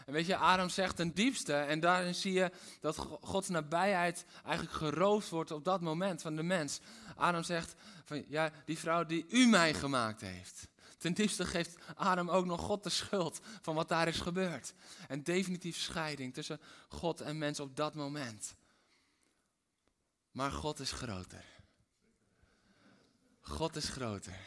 En 0.07 0.13
weet 0.13 0.27
je, 0.27 0.37
Adam 0.37 0.69
zegt 0.69 0.97
ten 0.97 1.15
diepste, 1.15 1.55
en 1.55 1.81
daarin 1.81 2.15
zie 2.15 2.33
je 2.33 2.51
dat 2.81 2.97
Gods 3.21 3.49
nabijheid 3.49 4.25
eigenlijk 4.45 4.77
geroofd 4.77 5.29
wordt 5.29 5.51
op 5.51 5.65
dat 5.65 5.81
moment 5.81 6.23
van 6.23 6.37
de 6.37 6.43
mens. 6.43 6.81
Adam 7.17 7.43
zegt, 7.43 7.75
van, 8.05 8.25
ja, 8.29 8.53
die 8.65 8.79
vrouw 8.79 9.05
die 9.05 9.27
u 9.29 9.47
mij 9.47 9.75
gemaakt 9.75 10.21
heeft. 10.21 10.69
Ten 10.99 11.15
diepste 11.15 11.47
geeft 11.47 11.77
Adam 11.95 12.31
ook 12.31 12.47
nog 12.47 12.61
God 12.61 12.83
de 12.83 12.91
schuld 12.91 13.41
van 13.63 13.75
wat 13.75 13.89
daar 13.89 14.09
is 14.09 14.21
gebeurd. 14.21 14.75
En 15.09 15.23
definitief 15.23 15.77
scheiding 15.77 16.35
tussen 16.35 16.61
God 16.89 17.21
en 17.21 17.39
mens 17.39 17.61
op 17.61 17.77
dat 17.77 17.95
moment. 17.95 18.55
Maar 20.31 20.51
God 20.51 20.81
is 20.81 20.93
groter. 20.93 21.45
God 23.41 23.77
is 23.77 23.89
groter. 23.89 24.39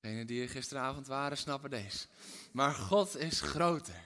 Degenen 0.00 0.26
die 0.26 0.42
er 0.42 0.48
gisteravond 0.48 1.06
waren, 1.06 1.38
snappen 1.38 1.70
deze. 1.70 2.06
Maar 2.52 2.74
God 2.74 3.16
is 3.16 3.40
groter. 3.40 4.02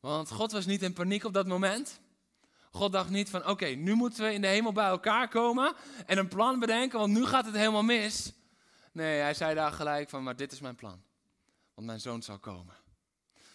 Want 0.00 0.30
God 0.30 0.52
was 0.52 0.66
niet 0.66 0.82
in 0.82 0.92
paniek 0.92 1.24
op 1.24 1.32
dat 1.32 1.46
moment. 1.46 2.00
God 2.72 2.92
dacht 2.92 3.10
niet 3.10 3.30
van, 3.30 3.46
oké, 3.46 3.66
nu 3.66 3.94
moeten 3.94 4.24
we 4.24 4.32
in 4.32 4.40
de 4.40 4.46
hemel 4.46 4.72
bij 4.72 4.86
elkaar 4.86 5.28
komen 5.28 5.74
en 6.06 6.18
een 6.18 6.28
plan 6.28 6.58
bedenken, 6.58 6.98
want 6.98 7.12
nu 7.12 7.26
gaat 7.26 7.46
het 7.46 7.54
helemaal 7.54 7.82
mis. 7.82 8.32
Nee, 8.92 9.20
hij 9.20 9.34
zei 9.34 9.54
daar 9.54 9.72
gelijk 9.72 10.08
van, 10.08 10.22
maar 10.22 10.36
dit 10.36 10.52
is 10.52 10.60
mijn 10.60 10.74
plan. 10.74 11.02
Want 11.74 11.86
mijn 11.86 12.00
zoon 12.00 12.22
zal 12.22 12.38
komen. 12.38 12.74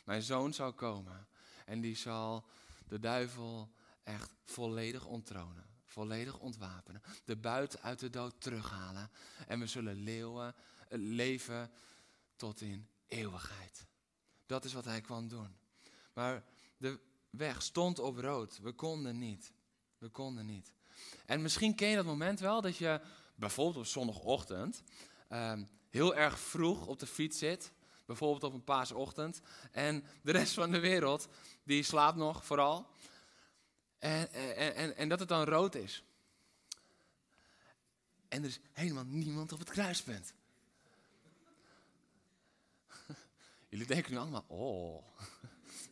Mijn 0.06 0.22
zoon 0.22 0.54
zal 0.54 0.74
komen 0.74 1.28
en 1.66 1.82
die 1.82 1.96
zal 1.96 2.46
de 2.88 3.00
duivel 3.00 3.72
echt 4.04 4.32
volledig 4.44 5.06
onttronen. 5.06 5.66
Volledig 5.86 6.40
ontwapenen. 6.40 7.02
De 7.26 7.36
buit 7.36 7.82
uit 7.82 8.00
de 8.00 8.10
dood 8.10 8.42
terughalen. 8.42 9.12
En 9.48 9.60
we 9.60 9.68
zullen 9.68 9.96
leeuwen, 9.96 10.56
leven 10.90 11.72
tot 12.36 12.62
in 12.62 12.90
eeuwigheid. 13.08 13.86
Dat 14.46 14.66
is 14.66 14.74
wat 14.74 14.86
hij 14.86 15.02
kwam 15.02 15.28
doen. 15.28 15.58
Maar 16.14 16.44
de 16.78 17.00
weg 17.30 17.62
stond 17.62 18.00
op 18.00 18.18
rood. 18.18 18.60
We 18.62 18.72
konden 18.72 19.18
niet. 19.18 19.54
We 19.98 20.10
konden 20.10 20.46
niet. 20.46 20.74
En 21.26 21.42
misschien 21.42 21.76
ken 21.76 21.88
je 21.88 21.96
dat 21.96 22.06
moment 22.06 22.40
wel 22.40 22.62
dat 22.62 22.78
je 22.78 23.02
bijvoorbeeld 23.36 23.78
op 23.78 23.86
zondagochtend 23.86 24.84
ehm, 25.28 25.64
heel 25.90 26.16
erg 26.16 26.40
vroeg 26.40 26.88
op 26.88 27.00
de 27.00 27.08
fiets 27.08 27.38
zit. 27.38 27.72
Bijvoorbeeld 28.06 28.44
op 28.44 28.54
een 28.54 28.64
paasochtend. 28.64 29.42
En 29.72 30.04
de 30.22 30.32
rest 30.32 30.54
van 30.54 30.72
de 30.72 30.80
wereld, 30.80 31.28
die 31.64 31.84
slaapt 31.84 32.18
nog 32.18 32.46
vooral. 32.46 32.88
En, 34.00 34.32
en, 34.32 34.76
en, 34.76 34.96
en 34.96 35.10
dat 35.10 35.20
het 35.20 35.30
dan 35.30 35.44
rood 35.44 35.76
is. 35.76 36.04
En 38.28 38.42
er 38.42 38.50
is 38.50 38.60
helemaal 38.72 39.06
niemand 39.06 39.52
op 39.52 39.60
het 39.60 39.70
kruispunt. 39.70 40.34
Jullie 43.70 43.88
denken 43.88 44.12
nu 44.12 44.18
allemaal, 44.18 44.46
oh, 44.48 45.04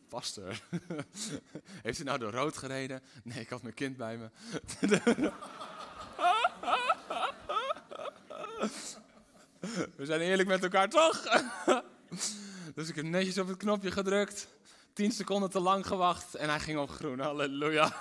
pastor, 0.08 0.60
heeft 1.82 1.98
u 1.98 2.04
nou 2.04 2.18
door 2.18 2.32
rood 2.32 2.56
gereden? 2.56 3.02
Nee, 3.22 3.40
ik 3.40 3.48
had 3.48 3.62
mijn 3.62 3.74
kind 3.74 3.96
bij 3.96 4.16
me. 4.16 4.28
We 9.96 10.04
zijn 10.04 10.20
eerlijk 10.20 10.48
met 10.48 10.62
elkaar, 10.62 10.88
toch? 10.88 11.22
Dus 12.74 12.88
ik 12.88 12.94
heb 12.94 13.04
netjes 13.04 13.38
op 13.38 13.48
het 13.48 13.56
knopje 13.56 13.90
gedrukt. 13.90 14.48
Tien 14.92 15.12
seconden 15.12 15.50
te 15.50 15.60
lang 15.60 15.86
gewacht 15.86 16.34
en 16.34 16.48
hij 16.48 16.60
ging 16.60 16.78
op 16.78 16.90
groen. 16.90 17.20
Halleluja. 17.20 18.00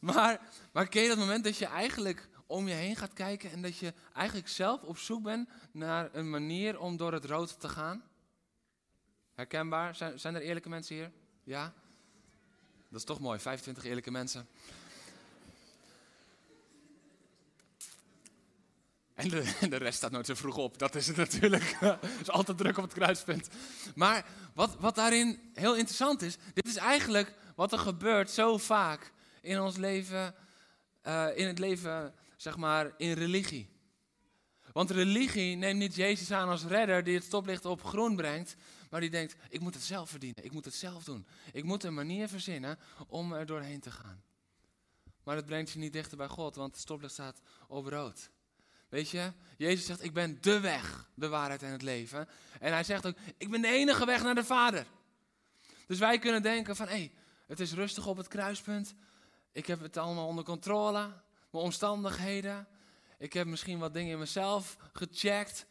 Maar, 0.00 0.40
maar 0.72 0.88
ken 0.88 1.02
je 1.02 1.08
dat 1.08 1.18
moment 1.18 1.44
dat 1.44 1.56
je 1.56 1.66
eigenlijk 1.66 2.28
om 2.46 2.68
je 2.68 2.74
heen 2.74 2.96
gaat 2.96 3.12
kijken 3.12 3.50
en 3.50 3.62
dat 3.62 3.78
je 3.78 3.92
eigenlijk 4.14 4.48
zelf 4.48 4.82
op 4.82 4.98
zoek 4.98 5.22
bent 5.22 5.48
naar 5.72 6.08
een 6.12 6.30
manier 6.30 6.80
om 6.80 6.96
door 6.96 7.12
het 7.12 7.24
rood 7.24 7.60
te 7.60 7.68
gaan? 7.68 8.02
Herkenbaar? 9.34 9.94
Zijn, 9.94 10.20
zijn 10.20 10.34
er 10.34 10.40
eerlijke 10.40 10.68
mensen 10.68 10.94
hier? 10.94 11.10
Ja? 11.44 11.72
Dat 12.88 13.00
is 13.00 13.06
toch 13.06 13.20
mooi, 13.20 13.38
25 13.38 13.84
eerlijke 13.84 14.10
mensen. 14.10 14.48
En 19.14 19.28
de, 19.28 19.52
de, 19.68 19.76
rest 19.76 19.96
staat 19.96 20.10
nooit 20.10 20.26
zo 20.26 20.34
vroeg 20.34 20.56
op. 20.56 20.78
Dat 20.78 20.94
is 20.94 21.06
het 21.06 21.16
natuurlijk. 21.16 21.62
Het 21.80 22.20
is 22.20 22.30
altijd 22.30 22.58
druk 22.58 22.76
op 22.76 22.84
het 22.84 22.92
kruispunt. 22.92 23.48
Maar 23.94 24.26
wat, 24.54 24.76
wat 24.78 24.94
daarin 24.94 25.50
heel 25.54 25.76
interessant 25.76 26.22
is, 26.22 26.36
dit 26.54 26.66
is 26.66 26.76
eigenlijk 26.76 27.34
wat 27.54 27.72
er 27.72 27.78
gebeurt 27.78 28.30
zo 28.30 28.58
vaak 28.58 29.12
in 29.40 29.60
ons 29.60 29.76
leven, 29.76 30.34
uh, 31.06 31.26
in 31.34 31.46
het 31.46 31.58
leven, 31.58 32.14
zeg 32.36 32.56
maar, 32.56 32.92
in 32.96 33.12
religie. 33.12 33.71
Want 34.72 34.90
religie 34.90 35.56
neemt 35.56 35.78
niet 35.78 35.94
Jezus 35.94 36.30
aan 36.30 36.48
als 36.48 36.64
redder 36.64 37.04
die 37.04 37.14
het 37.14 37.24
stoplicht 37.24 37.64
op 37.64 37.84
groen 37.84 38.16
brengt, 38.16 38.56
maar 38.90 39.00
die 39.00 39.10
denkt, 39.10 39.36
ik 39.48 39.60
moet 39.60 39.74
het 39.74 39.82
zelf 39.82 40.10
verdienen, 40.10 40.44
ik 40.44 40.52
moet 40.52 40.64
het 40.64 40.74
zelf 40.74 41.04
doen. 41.04 41.26
Ik 41.52 41.64
moet 41.64 41.84
een 41.84 41.94
manier 41.94 42.28
verzinnen 42.28 42.78
om 43.06 43.32
er 43.32 43.46
doorheen 43.46 43.80
te 43.80 43.90
gaan. 43.90 44.22
Maar 45.24 45.36
het 45.36 45.46
brengt 45.46 45.70
je 45.70 45.78
niet 45.78 45.92
dichter 45.92 46.16
bij 46.16 46.28
God, 46.28 46.56
want 46.56 46.72
het 46.72 46.80
stoplicht 46.80 47.12
staat 47.12 47.40
op 47.68 47.86
rood. 47.86 48.30
Weet 48.88 49.10
je, 49.10 49.32
Jezus 49.56 49.86
zegt, 49.86 50.04
ik 50.04 50.12
ben 50.12 50.38
de 50.40 50.60
weg, 50.60 51.10
de 51.14 51.28
waarheid 51.28 51.62
en 51.62 51.72
het 51.72 51.82
leven. 51.82 52.28
En 52.60 52.72
hij 52.72 52.84
zegt 52.84 53.06
ook, 53.06 53.16
ik 53.36 53.50
ben 53.50 53.60
de 53.60 53.68
enige 53.68 54.06
weg 54.06 54.22
naar 54.22 54.34
de 54.34 54.44
Vader. 54.44 54.86
Dus 55.86 55.98
wij 55.98 56.18
kunnen 56.18 56.42
denken 56.42 56.76
van, 56.76 56.86
hé, 56.86 56.92
hey, 56.92 57.12
het 57.46 57.60
is 57.60 57.72
rustig 57.72 58.06
op 58.06 58.16
het 58.16 58.28
kruispunt. 58.28 58.94
Ik 59.52 59.66
heb 59.66 59.80
het 59.80 59.96
allemaal 59.96 60.26
onder 60.26 60.44
controle, 60.44 61.00
mijn 61.50 61.64
omstandigheden. 61.64 62.66
Ik 63.22 63.32
heb 63.32 63.46
misschien 63.46 63.78
wat 63.78 63.94
dingen 63.94 64.12
in 64.12 64.18
mezelf 64.18 64.76
gecheckt. 64.92 65.66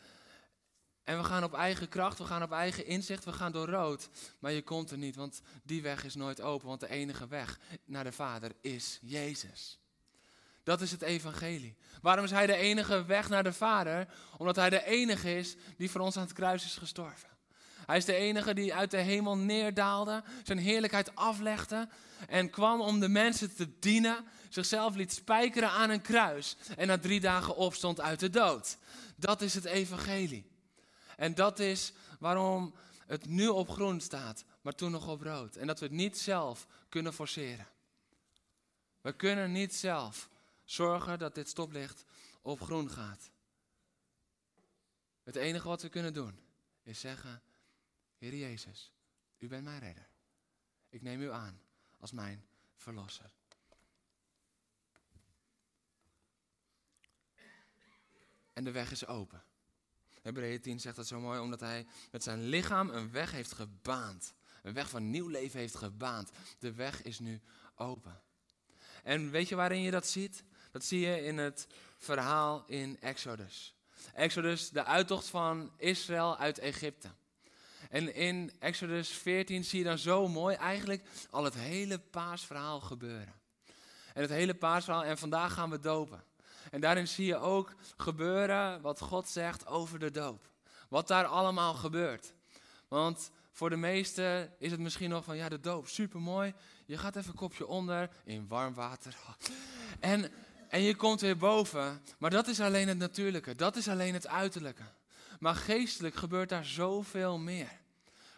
En 1.04 1.18
we 1.18 1.24
gaan 1.24 1.44
op 1.44 1.54
eigen 1.54 1.90
kracht, 1.90 2.18
we 2.18 2.26
gaan 2.26 2.44
op 2.44 2.52
eigen 2.52 2.86
inzicht, 2.86 3.26
we 3.26 3.34
gaan 3.34 3.52
door 3.52 3.68
rood. 3.68 4.10
Maar 4.40 4.52
je 4.52 4.62
komt 4.62 4.92
er 4.92 4.98
niet, 4.98 5.16
want 5.16 5.42
die 5.64 5.82
weg 5.82 6.04
is 6.04 6.16
nooit 6.16 6.42
open. 6.42 6.68
Want 6.68 6.80
de 6.80 6.90
enige 6.90 7.28
weg 7.28 7.60
naar 7.86 8.04
de 8.04 8.12
Vader 8.12 8.52
is 8.62 9.00
Jezus. 9.02 9.80
Dat 10.64 10.82
is 10.82 10.92
het 10.92 11.02
evangelie. 11.02 11.78
Waarom 12.02 12.26
is 12.26 12.32
hij 12.32 12.46
de 12.46 12.56
enige 12.56 13.06
weg 13.06 13.30
naar 13.30 13.44
de 13.44 13.54
Vader? 13.54 14.08
Omdat 14.38 14.56
hij 14.56 14.70
de 14.70 14.86
enige 14.86 15.36
is 15.36 15.56
die 15.78 15.92
voor 15.92 16.02
ons 16.02 16.18
aan 16.18 16.24
het 16.24 16.34
kruis 16.34 16.66
is 16.66 16.78
gestorven. 16.78 17.30
Hij 17.86 17.98
is 17.98 18.06
de 18.06 18.16
enige 18.16 18.54
die 18.54 18.74
uit 18.74 18.92
de 18.92 18.98
hemel 18.98 19.38
neerdaalde, 19.38 20.24
zijn 20.44 20.58
heerlijkheid 20.58 21.16
aflegde 21.16 21.90
en 22.28 22.50
kwam 22.50 22.82
om 22.82 23.00
de 23.00 23.10
mensen 23.10 23.56
te 23.56 23.80
dienen, 23.80 24.26
zichzelf 24.54 24.96
liet 24.96 25.14
spijkeren 25.14 25.70
aan 25.70 25.90
een 25.90 26.02
kruis 26.02 26.56
en 26.78 26.88
na 26.88 26.98
drie 26.98 27.20
dagen 27.20 27.56
opstond 27.56 28.00
uit 28.02 28.20
de 28.20 28.30
dood. 28.30 28.78
Dat 29.16 29.42
is 29.42 29.54
het 29.54 29.66
evangelie. 29.66 30.46
En 31.18 31.36
dat 31.36 31.60
is 31.60 31.94
waarom 32.20 32.76
het 33.06 33.26
nu 33.26 33.48
op 33.48 33.70
groen 33.70 34.02
staat, 34.02 34.44
maar 34.62 34.76
toen 34.76 34.92
nog 34.92 35.08
op 35.08 35.22
rood. 35.22 35.56
En 35.56 35.68
dat 35.68 35.80
we 35.80 35.86
het 35.86 35.94
niet 35.94 36.18
zelf 36.18 36.68
kunnen 36.90 37.14
forceren. 37.14 37.68
We 39.02 39.14
kunnen 39.14 39.52
niet 39.52 39.76
zelf 39.76 40.30
zorgen 40.64 41.20
dat 41.20 41.36
dit 41.36 41.50
stoplicht 41.50 42.06
op 42.42 42.62
groen 42.62 42.90
gaat. 42.90 43.30
Het 45.24 45.36
enige 45.36 45.68
wat 45.68 45.82
we 45.82 45.90
kunnen 45.90 46.14
doen 46.14 46.40
is 46.84 47.00
zeggen: 47.00 47.42
Heer 48.18 48.36
Jezus, 48.36 48.92
u 49.38 49.48
bent 49.48 49.64
mijn 49.64 49.80
redder. 49.80 50.10
Ik 50.90 51.02
neem 51.02 51.22
u 51.22 51.32
aan 51.32 51.62
als 52.00 52.12
mijn 52.12 52.46
verlosser. 52.76 53.32
En 58.62 58.68
de 58.68 58.74
weg 58.74 58.92
is 58.92 59.08
open. 59.08 59.44
Hebreeën 60.22 60.62
10 60.62 60.80
zegt 60.80 60.96
dat 60.96 61.08
zo 61.08 61.20
mooi, 61.20 61.40
omdat 61.40 61.60
hij 61.60 61.86
met 62.12 62.24
zijn 62.24 62.44
lichaam 62.44 62.90
een 62.90 63.12
weg 63.12 63.32
heeft 63.32 63.52
gebaand. 63.52 64.34
Een 64.64 64.74
weg 64.74 64.90
van 64.90 65.10
nieuw 65.10 65.28
leven 65.28 65.60
heeft 65.60 65.76
gebaand. 65.76 66.30
De 66.60 66.74
weg 66.74 67.04
is 67.04 67.20
nu 67.20 67.42
open. 67.76 68.22
En 69.04 69.32
weet 69.32 69.50
je 69.50 69.56
waarin 69.56 69.82
je 69.82 69.92
dat 69.92 70.08
ziet? 70.08 70.44
Dat 70.72 70.84
zie 70.84 71.00
je 71.00 71.24
in 71.24 71.38
het 71.38 71.68
verhaal 71.98 72.64
in 72.68 72.98
Exodus. 73.00 73.76
Exodus, 74.14 74.70
de 74.70 74.84
uittocht 74.84 75.28
van 75.28 75.72
Israël 75.78 76.38
uit 76.38 76.60
Egypte. 76.60 77.10
En 77.90 78.16
in 78.16 78.52
Exodus 78.60 79.10
14 79.10 79.64
zie 79.64 79.80
je 79.80 79.86
dan 79.86 79.98
zo 79.98 80.28
mooi 80.28 80.56
eigenlijk 80.56 81.04
al 81.30 81.44
het 81.44 81.56
hele 81.56 82.00
paasverhaal 82.00 82.80
gebeuren. 82.80 83.34
En 84.14 84.22
het 84.22 84.32
hele 84.32 84.56
paasverhaal, 84.56 85.04
en 85.04 85.18
vandaag 85.18 85.54
gaan 85.54 85.70
we 85.70 85.80
dopen. 85.80 86.24
En 86.72 86.82
daarin 86.82 87.08
zie 87.08 87.26
je 87.26 87.38
ook 87.38 87.74
gebeuren 87.98 88.82
wat 88.82 89.00
God 89.00 89.30
zegt 89.30 89.68
over 89.68 90.00
de 90.00 90.12
doop. 90.12 90.50
Wat 90.90 91.08
daar 91.08 91.26
allemaal 91.26 91.74
gebeurt. 91.74 92.34
Want 92.88 93.32
voor 93.52 93.70
de 93.70 93.76
meesten 93.76 94.54
is 94.60 94.72
het 94.72 94.80
misschien 94.80 95.10
nog 95.10 95.24
van, 95.24 95.38
ja, 95.38 95.50
de 95.50 95.60
doop, 95.60 95.88
supermooi. 95.88 96.54
Je 96.86 96.98
gaat 96.98 97.16
even 97.16 97.34
kopje 97.34 97.68
onder 97.68 98.10
in 98.24 98.48
warm 98.48 98.74
water. 98.74 99.16
En 100.00 100.32
En 100.72 100.82
je 100.82 100.96
komt 100.96 101.22
weer 101.22 101.38
boven. 101.38 102.02
Maar 102.18 102.30
dat 102.30 102.48
is 102.48 102.60
alleen 102.60 102.88
het 102.88 102.98
natuurlijke. 102.98 103.56
Dat 103.56 103.76
is 103.76 103.88
alleen 103.88 104.14
het 104.14 104.28
uiterlijke. 104.28 104.84
Maar 105.40 105.56
geestelijk 105.56 106.16
gebeurt 106.16 106.50
daar 106.50 106.66
zoveel 106.66 107.38
meer. 107.38 107.80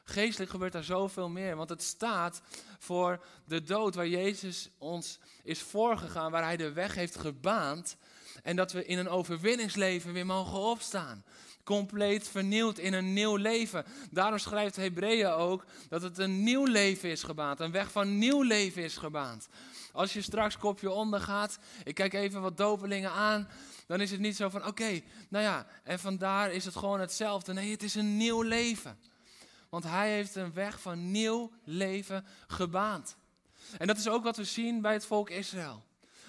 Geestelijk 0.03 0.51
gebeurt 0.51 0.71
daar 0.71 0.83
zoveel 0.83 1.29
meer. 1.29 1.55
Want 1.55 1.69
het 1.69 1.83
staat 1.83 2.41
voor 2.79 3.25
de 3.45 3.63
dood 3.63 3.95
waar 3.95 4.07
Jezus 4.07 4.69
ons 4.77 5.19
is 5.43 5.61
voorgegaan. 5.61 6.31
Waar 6.31 6.43
hij 6.43 6.57
de 6.57 6.71
weg 6.71 6.95
heeft 6.95 7.15
gebaand. 7.15 7.97
En 8.43 8.55
dat 8.55 8.71
we 8.71 8.85
in 8.85 8.97
een 8.97 9.09
overwinningsleven 9.09 10.13
weer 10.13 10.25
mogen 10.25 10.57
opstaan. 10.57 11.23
Compleet 11.63 12.27
vernieuwd 12.27 12.77
in 12.77 12.93
een 12.93 13.13
nieuw 13.13 13.35
leven. 13.35 13.85
Daarom 14.11 14.37
schrijft 14.37 14.75
Hebreeën 14.75 15.31
ook 15.31 15.65
dat 15.89 16.01
het 16.01 16.17
een 16.17 16.43
nieuw 16.43 16.65
leven 16.65 17.09
is 17.09 17.23
gebaand. 17.23 17.59
Een 17.59 17.71
weg 17.71 17.91
van 17.91 18.17
nieuw 18.17 18.41
leven 18.41 18.83
is 18.83 18.97
gebaand. 18.97 19.47
Als 19.91 20.13
je 20.13 20.21
straks 20.21 20.57
kopje 20.57 20.91
onder 20.91 21.19
gaat, 21.19 21.59
ik 21.83 21.95
kijk 21.95 22.13
even 22.13 22.41
wat 22.41 22.57
dopelingen 22.57 23.11
aan, 23.11 23.47
dan 23.87 24.01
is 24.01 24.11
het 24.11 24.19
niet 24.19 24.35
zo 24.35 24.49
van 24.49 24.65
oké, 24.65 25.01
nou 25.29 25.43
ja, 25.43 25.67
en 25.83 25.99
vandaar 25.99 26.51
is 26.51 26.65
het 26.65 26.75
gewoon 26.75 26.99
hetzelfde. 26.99 27.53
Nee, 27.53 27.71
het 27.71 27.83
is 27.83 27.95
een 27.95 28.17
nieuw 28.17 28.41
leven. 28.41 28.97
Want 29.69 29.83
hij 29.83 30.11
heeft 30.11 30.35
een 30.35 30.53
weg 30.53 30.81
van 30.81 31.11
nieuw 31.11 31.51
leven 31.63 32.25
gebaand. 32.47 33.15
En 33.77 33.87
dat 33.87 33.97
is 33.97 34.07
ook 34.07 34.23
wat 34.23 34.37
we 34.37 34.43
zien 34.43 34.81
bij 34.81 34.93
het 34.93 35.05
volk 35.05 35.29
Israël. 35.29 35.83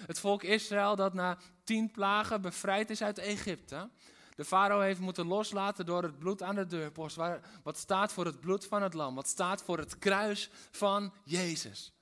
Het 0.05 0.19
volk 0.19 0.43
Israël 0.43 0.95
dat 0.95 1.13
na 1.13 1.37
tien 1.63 1.91
plagen 1.91 2.41
bevrijd 2.41 2.89
is 2.89 3.01
uit 3.01 3.17
Egypte. 3.17 3.89
De 4.35 4.45
farao 4.45 4.79
heeft 4.79 4.99
moeten 4.99 5.27
loslaten 5.27 5.85
door 5.85 6.03
het 6.03 6.19
bloed 6.19 6.41
aan 6.41 6.55
de 6.55 6.65
deurpost. 6.65 7.17
Wat 7.63 7.77
staat 7.77 8.13
voor 8.13 8.25
het 8.25 8.39
bloed 8.39 8.65
van 8.65 8.81
het 8.81 8.93
lam? 8.93 9.15
Wat 9.15 9.27
staat 9.27 9.63
voor 9.63 9.77
het 9.77 9.97
kruis 9.97 10.49
van 10.71 11.13
Jezus? 11.23 11.93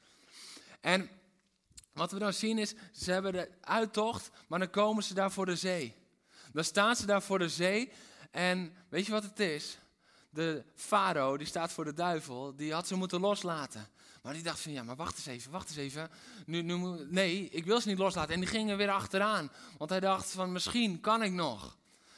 En 0.81 1.09
wat 1.93 2.11
we 2.11 2.19
dan 2.19 2.33
zien 2.33 2.57
is, 2.57 2.73
ze 2.91 3.11
hebben 3.11 3.31
de 3.31 3.51
uittocht, 3.61 4.31
maar 4.47 4.59
dan 4.59 4.69
komen 4.69 5.03
ze 5.03 5.13
daar 5.13 5.31
voor 5.31 5.45
de 5.45 5.55
zee. 5.55 5.95
Dan 6.51 6.63
staan 6.63 6.95
ze 6.95 7.05
daar 7.05 7.21
voor 7.21 7.39
de 7.39 7.49
zee 7.49 7.91
en 8.31 8.75
weet 8.89 9.05
je 9.05 9.11
wat 9.11 9.23
het 9.23 9.39
is? 9.39 9.77
De 10.33 10.63
farao, 10.75 11.37
die 11.37 11.47
staat 11.47 11.71
voor 11.71 11.85
de 11.85 11.93
duivel, 11.93 12.55
die 12.55 12.73
had 12.73 12.87
ze 12.87 12.95
moeten 12.95 13.19
loslaten. 13.19 13.87
Maar 14.21 14.33
die 14.33 14.43
dacht 14.43 14.59
van, 14.59 14.71
ja, 14.71 14.83
maar 14.83 14.95
wacht 14.95 15.17
eens 15.17 15.25
even, 15.25 15.51
wacht 15.51 15.69
eens 15.69 15.77
even. 15.77 16.09
Nu, 16.45 16.61
nu, 16.61 16.75
nee, 17.09 17.49
ik 17.49 17.65
wil 17.65 17.81
ze 17.81 17.87
niet 17.87 17.97
loslaten. 17.97 18.33
En 18.33 18.39
die 18.39 18.49
gingen 18.49 18.77
weer 18.77 18.91
achteraan. 18.91 19.51
Want 19.77 19.89
hij 19.89 19.99
dacht 19.99 20.31
van, 20.31 20.51
misschien 20.51 20.99
kan 20.99 21.23
ik 21.23 21.31
nog. 21.31 21.77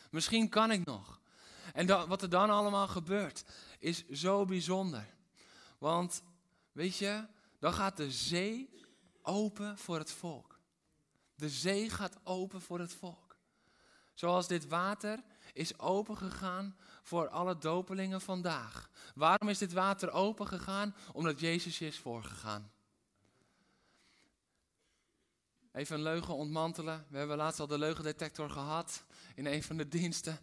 Misschien 0.09 0.49
kan 0.49 0.71
ik 0.71 0.85
nog. 0.85 1.19
En 1.73 2.07
wat 2.07 2.21
er 2.21 2.29
dan 2.29 2.49
allemaal 2.49 2.87
gebeurt, 2.87 3.43
is 3.79 4.07
zo 4.07 4.45
bijzonder. 4.45 5.05
Want, 5.77 6.23
weet 6.71 6.97
je, 6.97 7.25
dan 7.59 7.73
gaat 7.73 7.97
de 7.97 8.11
zee 8.11 8.69
open 9.21 9.77
voor 9.77 9.97
het 9.97 10.11
volk. 10.11 10.59
De 11.35 11.49
zee 11.49 11.89
gaat 11.89 12.17
open 12.23 12.61
voor 12.61 12.79
het 12.79 12.93
volk. 12.93 13.35
Zoals 14.13 14.47
dit 14.47 14.67
water 14.67 15.23
is 15.53 15.79
open 15.79 16.17
gegaan 16.17 16.75
voor 17.05 17.29
alle 17.29 17.57
dopelingen 17.57 18.21
vandaag. 18.21 18.89
Waarom 19.15 19.49
is 19.49 19.57
dit 19.57 19.73
water 19.73 20.11
open 20.11 20.47
gegaan? 20.47 20.95
Omdat 21.13 21.39
Jezus 21.39 21.81
is 21.81 21.99
voorgegaan. 21.99 22.71
Even 25.71 25.95
een 25.95 26.01
leugen 26.01 26.33
ontmantelen. 26.33 27.05
We 27.09 27.17
hebben 27.17 27.37
laatst 27.37 27.59
al 27.59 27.67
de 27.67 27.77
leugendetector 27.77 28.49
gehad 28.49 29.03
in 29.35 29.45
een 29.45 29.63
van 29.63 29.77
de 29.77 29.87
diensten. 29.87 30.39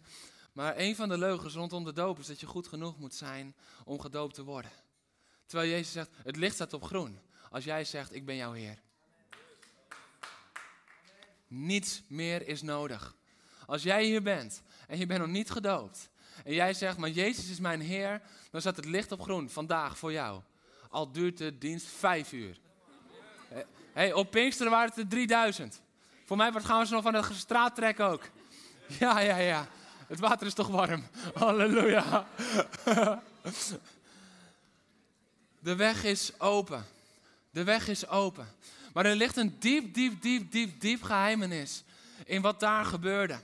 Maar 0.53 0.77
een 0.77 0.95
van 0.95 1.09
de 1.09 1.17
leugens 1.17 1.53
rondom 1.53 1.83
de 1.83 1.93
doop 1.93 2.19
is 2.19 2.27
dat 2.27 2.39
je 2.39 2.45
goed 2.45 2.67
genoeg 2.67 2.97
moet 2.97 3.15
zijn 3.15 3.55
om 3.85 3.99
gedoopt 3.99 4.35
te 4.35 4.43
worden. 4.43 4.71
Terwijl 5.45 5.69
Jezus 5.69 5.91
zegt, 5.91 6.09
het 6.23 6.35
licht 6.35 6.55
staat 6.55 6.73
op 6.73 6.83
groen. 6.83 7.19
Als 7.49 7.63
jij 7.63 7.85
zegt, 7.85 8.13
ik 8.13 8.25
ben 8.25 8.35
jouw 8.35 8.51
Heer. 8.51 8.81
Niets 11.47 12.03
meer 12.07 12.47
is 12.47 12.61
nodig. 12.61 13.15
Als 13.65 13.83
jij 13.83 14.05
hier 14.05 14.21
bent 14.21 14.61
en 14.87 14.97
je 14.97 15.05
bent 15.05 15.19
nog 15.19 15.29
niet 15.29 15.51
gedoopt. 15.51 16.11
En 16.43 16.53
jij 16.53 16.73
zegt, 16.73 16.97
maar 16.97 17.09
Jezus 17.09 17.49
is 17.49 17.59
mijn 17.59 17.81
Heer. 17.81 18.21
Dan 18.51 18.61
staat 18.61 18.75
het 18.75 18.85
licht 18.85 19.11
op 19.11 19.21
groen 19.21 19.49
vandaag 19.49 19.97
voor 19.97 20.11
jou. 20.11 20.41
Al 20.89 21.11
duurt 21.11 21.37
de 21.37 21.57
dienst 21.57 21.87
vijf 21.87 22.31
uur. 22.31 22.57
Hey, 23.93 24.13
op 24.13 24.31
Pinksteren 24.31 24.71
waren 24.71 24.89
het 24.89 24.97
er 24.97 25.07
3000. 25.07 25.81
Voor 26.25 26.37
mij 26.37 26.51
gaan 26.51 26.79
we 26.79 26.85
ze 26.85 26.93
nog 26.93 27.03
van 27.03 27.11
de 27.11 27.23
straat 27.33 27.75
trekken 27.75 28.05
ook. 28.05 28.29
Ja, 28.99 29.19
ja, 29.19 29.37
ja. 29.37 29.67
Het 30.07 30.19
water 30.19 30.47
is 30.47 30.53
toch 30.53 30.67
warm. 30.67 31.03
Halleluja. 31.33 32.27
De 35.59 35.75
weg 35.75 36.03
is 36.03 36.39
open. 36.39 36.85
De 37.49 37.63
weg 37.63 37.87
is 37.87 38.07
open. 38.07 38.47
Maar 38.93 39.05
er 39.05 39.15
ligt 39.15 39.37
een 39.37 39.55
diep, 39.59 39.93
diep, 39.93 40.21
diep, 40.21 40.51
diep, 40.51 40.81
diep 40.81 41.03
geheimenis 41.03 41.83
in 42.25 42.41
wat 42.41 42.59
daar 42.59 42.85
gebeurde. 42.85 43.39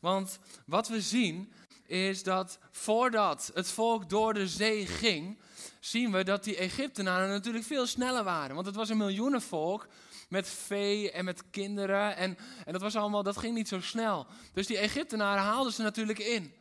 Want 0.00 0.38
wat 0.66 0.88
we 0.88 1.00
zien 1.00 1.52
is 1.92 2.22
dat 2.22 2.58
voordat 2.70 3.50
het 3.54 3.68
volk 3.68 4.08
door 4.08 4.34
de 4.34 4.48
zee 4.48 4.86
ging, 4.86 5.38
zien 5.80 6.12
we 6.12 6.24
dat 6.24 6.44
die 6.44 6.56
Egyptenaren 6.56 7.28
natuurlijk 7.28 7.64
veel 7.64 7.86
sneller 7.86 8.24
waren. 8.24 8.54
Want 8.54 8.66
het 8.66 8.74
was 8.74 8.88
een 8.88 8.96
miljoenenvolk 8.96 9.88
met 10.28 10.48
vee 10.48 11.10
en 11.10 11.24
met 11.24 11.42
kinderen. 11.50 12.16
En, 12.16 12.38
en 12.64 12.72
dat, 12.72 12.82
was 12.82 12.96
allemaal, 12.96 13.22
dat 13.22 13.36
ging 13.36 13.54
niet 13.54 13.68
zo 13.68 13.80
snel. 13.80 14.26
Dus 14.52 14.66
die 14.66 14.78
Egyptenaren 14.78 15.42
haalden 15.42 15.72
ze 15.72 15.82
natuurlijk 15.82 16.18
in. 16.18 16.54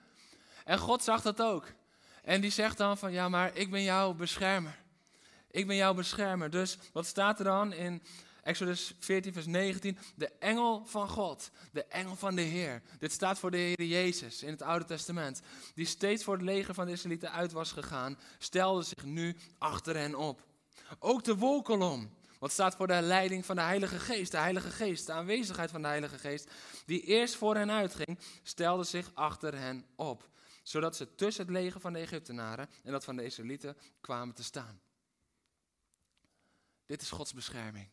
En 0.66 0.78
God 0.78 1.04
zag 1.04 1.22
dat 1.22 1.42
ook. 1.42 1.68
En 2.24 2.42
die 2.42 2.52
zegt 2.52 2.78
dan 2.78 2.98
van, 2.98 3.12
ja, 3.12 3.30
maar 3.30 3.52
ik 3.56 3.72
ben 3.72 3.84
jouw 3.84 4.14
beschermer. 4.14 4.80
Ik 5.52 5.68
ben 5.68 5.76
jouw 5.76 5.94
beschermer. 5.94 6.50
Dus 6.50 6.78
wat 6.94 7.06
staat 7.06 7.40
er 7.40 7.46
dan 7.46 7.74
in 7.74 8.02
Exodus 8.42 8.94
14, 9.00 9.34
vers 9.34 9.46
19. 9.46 9.98
De 10.16 10.32
engel 10.40 10.86
van 10.86 11.10
God, 11.10 11.52
de 11.72 11.86
engel 11.86 12.16
van 12.16 12.36
de 12.36 12.42
Heer. 12.42 12.82
Dit 13.00 13.12
staat 13.12 13.40
voor 13.40 13.52
de 13.52 13.58
Heer 13.58 13.84
Jezus 13.84 14.44
in 14.44 14.50
het 14.50 14.62
Oude 14.62 14.86
Testament. 14.86 15.42
Die 15.76 15.86
steeds 15.86 16.24
voor 16.24 16.34
het 16.34 16.44
leger 16.44 16.74
van 16.74 16.86
de 16.86 16.92
Israëlieten 16.92 17.32
uit 17.32 17.52
was 17.52 17.72
gegaan, 17.72 18.18
stelde 18.38 18.84
zich 18.84 19.04
nu 19.04 19.38
achter 19.58 19.96
hen 19.96 20.16
op. 20.16 20.44
Ook 21.00 21.24
de 21.24 21.36
wolkolom, 21.36 22.10
wat 22.40 22.52
staat 22.52 22.76
voor 22.76 22.88
de 22.88 23.02
leiding 23.02 23.46
van 23.46 23.56
de 23.56 23.62
Heilige 23.62 24.00
Geest. 24.00 24.32
De 24.32 24.38
Heilige 24.38 24.70
Geest, 24.70 25.06
de 25.06 25.14
aanwezigheid 25.14 25.72
van 25.72 25.82
de 25.82 25.88
Heilige 25.88 26.18
Geest, 26.18 26.52
die 26.86 27.02
eerst 27.02 27.36
voor 27.36 27.56
hen 27.56 27.72
uitging, 27.72 28.20
stelde 28.44 28.84
zich 28.84 29.12
achter 29.14 29.58
hen 29.58 29.86
op. 29.96 30.30
Zodat 30.64 30.96
ze 30.96 31.16
tussen 31.16 31.44
het 31.44 31.54
leger 31.54 31.82
van 31.82 31.94
de 31.94 32.00
Egyptenaren 32.00 32.70
en 32.84 32.92
dat 32.92 33.04
van 33.04 33.16
de 33.16 33.24
Israëlieten 33.24 33.78
kwamen 34.02 34.36
te 34.36 34.44
staan. 34.44 34.82
Dit 36.86 37.02
is 37.02 37.10
Gods 37.10 37.34
bescherming. 37.34 37.90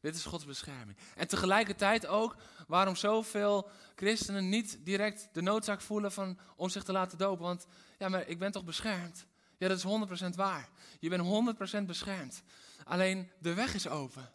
Dit 0.00 0.14
is 0.14 0.24
Gods 0.24 0.44
bescherming. 0.44 0.96
En 1.16 1.28
tegelijkertijd 1.28 2.06
ook 2.06 2.36
waarom 2.66 2.96
zoveel 2.96 3.70
christenen 3.96 4.48
niet 4.48 4.78
direct 4.84 5.28
de 5.32 5.42
noodzaak 5.42 5.80
voelen 5.80 6.12
van, 6.12 6.38
om 6.56 6.68
zich 6.68 6.82
te 6.82 6.92
laten 6.92 7.18
dopen. 7.18 7.44
Want 7.44 7.66
ja, 7.98 8.08
maar 8.08 8.28
ik 8.28 8.38
ben 8.38 8.52
toch 8.52 8.64
beschermd? 8.64 9.26
Ja, 9.58 9.68
dat 9.68 9.76
is 9.76 9.84
100% 10.32 10.34
waar. 10.34 10.68
Je 11.00 11.08
bent 11.08 11.56
100% 11.82 11.82
beschermd. 11.86 12.42
Alleen 12.84 13.30
de 13.38 13.54
weg 13.54 13.74
is 13.74 13.88
open. 13.88 14.30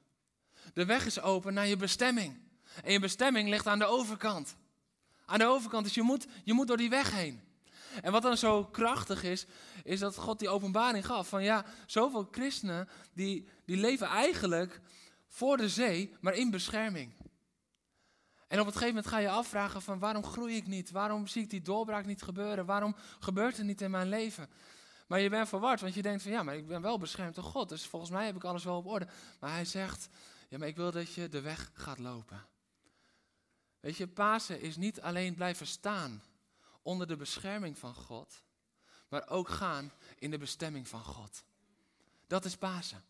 De 0.74 0.86
weg 0.86 1.06
is 1.06 1.22
open 1.22 1.54
naar 1.54 1.68
je 1.68 1.78
bestemming. 1.78 2.42
En 2.84 2.92
je 2.92 3.00
bestemming 3.00 3.50
ligt 3.50 3.68
aan 3.68 3.80
de 3.80 3.86
overkant. 3.86 4.56
Aan 5.26 5.40
de 5.40 5.46
overkant, 5.46 5.84
dus 5.84 5.94
je 5.94 6.02
moet, 6.02 6.28
je 6.44 6.54
moet 6.54 6.68
door 6.68 6.78
die 6.78 6.90
weg 6.90 7.12
heen. 7.12 7.42
En 8.02 8.12
wat 8.12 8.22
dan 8.22 8.38
zo 8.38 8.66
krachtig 8.66 9.24
is, 9.24 9.46
is 9.84 10.00
dat 10.00 10.16
God 10.16 10.40
die 10.40 10.50
openbaring 10.50 11.06
gaf. 11.06 11.28
Van 11.28 11.44
ja, 11.44 11.66
zoveel 11.86 12.28
christenen 12.32 12.90
die, 13.14 13.48
die 13.66 13.78
leven 13.78 14.08
eigenlijk 14.08 14.82
voor 15.34 15.58
de 15.58 15.70
zee, 15.70 16.16
maar 16.22 16.34
in 16.34 16.52
bescherming. 16.52 17.14
En 18.48 18.60
op 18.60 18.66
een 18.66 18.72
gegeven 18.72 18.88
moment 18.88 19.08
ga 19.08 19.18
je 19.18 19.30
afvragen 19.30 19.82
van 19.82 20.00
waarom 20.00 20.24
groei 20.24 20.56
ik 20.56 20.68
niet? 20.68 20.92
Waarom 20.92 21.28
zie 21.28 21.42
ik 21.42 21.50
die 21.50 21.62
doorbraak 21.62 22.06
niet 22.06 22.22
gebeuren? 22.22 22.66
Waarom 22.66 22.96
gebeurt 23.20 23.58
het 23.58 23.66
niet 23.66 23.82
in 23.82 23.92
mijn 23.92 24.10
leven? 24.10 24.50
Maar 25.08 25.20
je 25.20 25.30
bent 25.30 25.50
verward, 25.50 25.82
want 25.82 25.94
je 25.94 26.02
denkt 26.02 26.22
van 26.22 26.32
ja, 26.32 26.44
maar 26.44 26.56
ik 26.56 26.68
ben 26.68 26.82
wel 26.82 26.98
beschermd 26.98 27.36
door 27.36 27.44
God. 27.44 27.70
Dus 27.70 27.88
volgens 27.88 28.12
mij 28.12 28.26
heb 28.26 28.36
ik 28.36 28.44
alles 28.44 28.64
wel 28.64 28.78
op 28.78 28.86
orde. 28.86 29.08
Maar 29.40 29.52
hij 29.52 29.66
zegt, 29.66 30.08
ja, 30.50 30.58
maar 30.58 30.68
ik 30.68 30.76
wil 30.76 30.92
dat 30.92 31.14
je 31.14 31.30
de 31.30 31.42
weg 31.42 31.72
gaat 31.74 32.00
lopen. 32.00 32.46
Weet 33.80 33.98
je, 33.98 34.08
Pasen 34.08 34.62
is 34.62 34.76
niet 34.76 35.02
alleen 35.02 35.36
blijven 35.36 35.68
staan 35.68 36.24
onder 36.82 37.08
de 37.08 37.16
bescherming 37.16 37.78
van 37.78 37.96
God, 37.96 38.44
maar 39.10 39.30
ook 39.30 39.50
gaan 39.50 39.92
in 40.16 40.32
de 40.32 40.38
bestemming 40.38 40.88
van 40.88 41.04
God. 41.04 41.44
Dat 42.28 42.46
is 42.46 42.58
Pasen. 42.58 43.04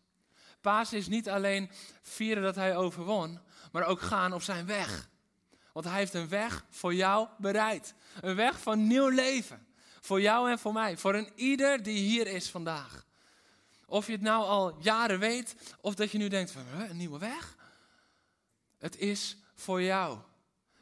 Pasen 0.64 0.98
is 0.98 1.06
niet 1.06 1.28
alleen 1.28 1.70
vieren 2.02 2.42
dat 2.42 2.54
hij 2.54 2.76
overwon, 2.76 3.40
maar 3.72 3.86
ook 3.86 4.00
gaan 4.00 4.32
op 4.32 4.42
zijn 4.42 4.66
weg. 4.66 5.08
Want 5.72 5.86
hij 5.86 5.98
heeft 5.98 6.14
een 6.14 6.28
weg 6.28 6.64
voor 6.70 6.94
jou 6.94 7.28
bereid. 7.38 7.94
Een 8.20 8.34
weg 8.34 8.60
van 8.60 8.86
nieuw 8.86 9.08
leven. 9.08 9.66
Voor 10.00 10.20
jou 10.20 10.50
en 10.50 10.58
voor 10.58 10.72
mij. 10.72 10.96
Voor 10.96 11.14
een 11.14 11.30
ieder 11.34 11.82
die 11.82 11.98
hier 11.98 12.26
is 12.26 12.50
vandaag. 12.50 13.06
Of 13.86 14.06
je 14.06 14.12
het 14.12 14.20
nou 14.20 14.44
al 14.44 14.76
jaren 14.80 15.18
weet, 15.18 15.56
of 15.80 15.94
dat 15.94 16.10
je 16.10 16.18
nu 16.18 16.28
denkt 16.28 16.50
van, 16.50 16.62
een 16.88 16.96
nieuwe 16.96 17.18
weg? 17.18 17.56
Het 18.78 18.96
is 18.96 19.36
voor 19.54 19.82
jou. 19.82 20.18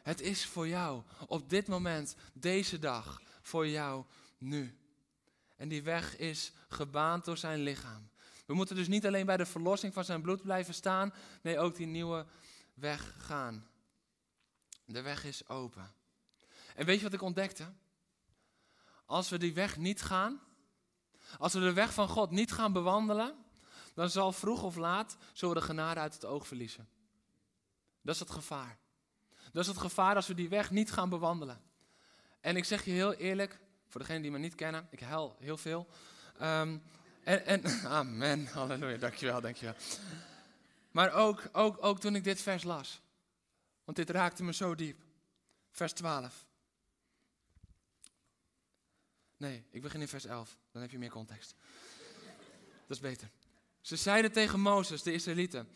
Het 0.02 0.20
is 0.20 0.46
voor 0.46 0.68
jou. 0.68 1.02
Op 1.26 1.50
dit 1.50 1.66
moment, 1.66 2.14
deze 2.32 2.78
dag, 2.78 3.22
voor 3.42 3.68
jou 3.68 4.04
nu. 4.38 4.78
En 5.56 5.68
die 5.68 5.82
weg 5.82 6.16
is 6.16 6.52
gebaand 6.68 7.24
door 7.24 7.38
zijn 7.38 7.62
lichaam. 7.62 8.12
We 8.52 8.58
moeten 8.58 8.76
dus 8.76 8.88
niet 8.88 9.06
alleen 9.06 9.26
bij 9.26 9.36
de 9.36 9.46
verlossing 9.46 9.94
van 9.94 10.04
zijn 10.04 10.22
bloed 10.22 10.42
blijven 10.42 10.74
staan, 10.74 11.14
nee, 11.42 11.58
ook 11.58 11.74
die 11.74 11.86
nieuwe 11.86 12.26
weg 12.74 13.14
gaan. 13.18 13.66
De 14.84 15.02
weg 15.02 15.24
is 15.24 15.48
open. 15.48 15.94
En 16.74 16.86
weet 16.86 16.96
je 16.96 17.02
wat 17.02 17.12
ik 17.12 17.22
ontdekte? 17.22 17.72
Als 19.06 19.28
we 19.28 19.38
die 19.38 19.54
weg 19.54 19.76
niet 19.76 20.02
gaan, 20.02 20.40
als 21.38 21.52
we 21.52 21.60
de 21.60 21.72
weg 21.72 21.94
van 21.94 22.08
God 22.08 22.30
niet 22.30 22.52
gaan 22.52 22.72
bewandelen, 22.72 23.34
dan 23.94 24.10
zal 24.10 24.32
vroeg 24.32 24.62
of 24.62 24.76
laat 24.76 25.16
zullen 25.32 25.54
we 25.54 25.60
de 25.60 25.66
genade 25.66 26.00
uit 26.00 26.14
het 26.14 26.24
oog 26.24 26.46
verliezen. 26.46 26.88
Dat 28.02 28.14
is 28.14 28.20
het 28.20 28.30
gevaar. 28.30 28.78
Dat 29.52 29.62
is 29.62 29.68
het 29.68 29.78
gevaar 29.78 30.14
als 30.14 30.26
we 30.26 30.34
die 30.34 30.48
weg 30.48 30.70
niet 30.70 30.92
gaan 30.92 31.08
bewandelen. 31.08 31.62
En 32.40 32.56
ik 32.56 32.64
zeg 32.64 32.84
je 32.84 32.90
heel 32.90 33.12
eerlijk, 33.12 33.60
voor 33.88 34.00
degenen 34.00 34.22
die 34.22 34.30
me 34.30 34.38
niet 34.38 34.54
kennen, 34.54 34.88
ik 34.90 35.00
huil 35.00 35.36
heel 35.38 35.56
veel. 35.56 35.88
Ehm, 36.38 36.78
en, 37.24 37.46
en, 37.46 37.64
amen, 38.00 38.46
halleluja, 38.46 38.96
dankjewel, 38.96 39.40
dankjewel. 39.40 39.74
Maar 40.90 41.12
ook, 41.12 41.42
ook, 41.52 41.76
ook 41.80 42.00
toen 42.00 42.14
ik 42.14 42.24
dit 42.24 42.42
vers 42.42 42.62
las. 42.62 43.00
Want 43.85 43.96
dit 43.96 44.11
raakte 44.11 44.42
me 44.42 44.52
zo 44.52 44.74
diep. 44.74 45.00
Vers 45.70 45.92
12. 45.92 46.46
Nee, 49.37 49.64
ik 49.70 49.82
begin 49.82 50.00
in 50.00 50.08
vers 50.08 50.24
11. 50.24 50.58
Dan 50.70 50.82
heb 50.82 50.90
je 50.90 50.98
meer 50.98 51.11
context. 51.11 51.54
Dat 52.87 52.96
is 52.96 53.00
beter. 53.00 53.30
Ze 53.80 53.96
zeiden 53.96 54.32
tegen 54.32 54.61
Mozes, 54.61 55.02
de 55.02 55.12
Israëlieten. 55.12 55.68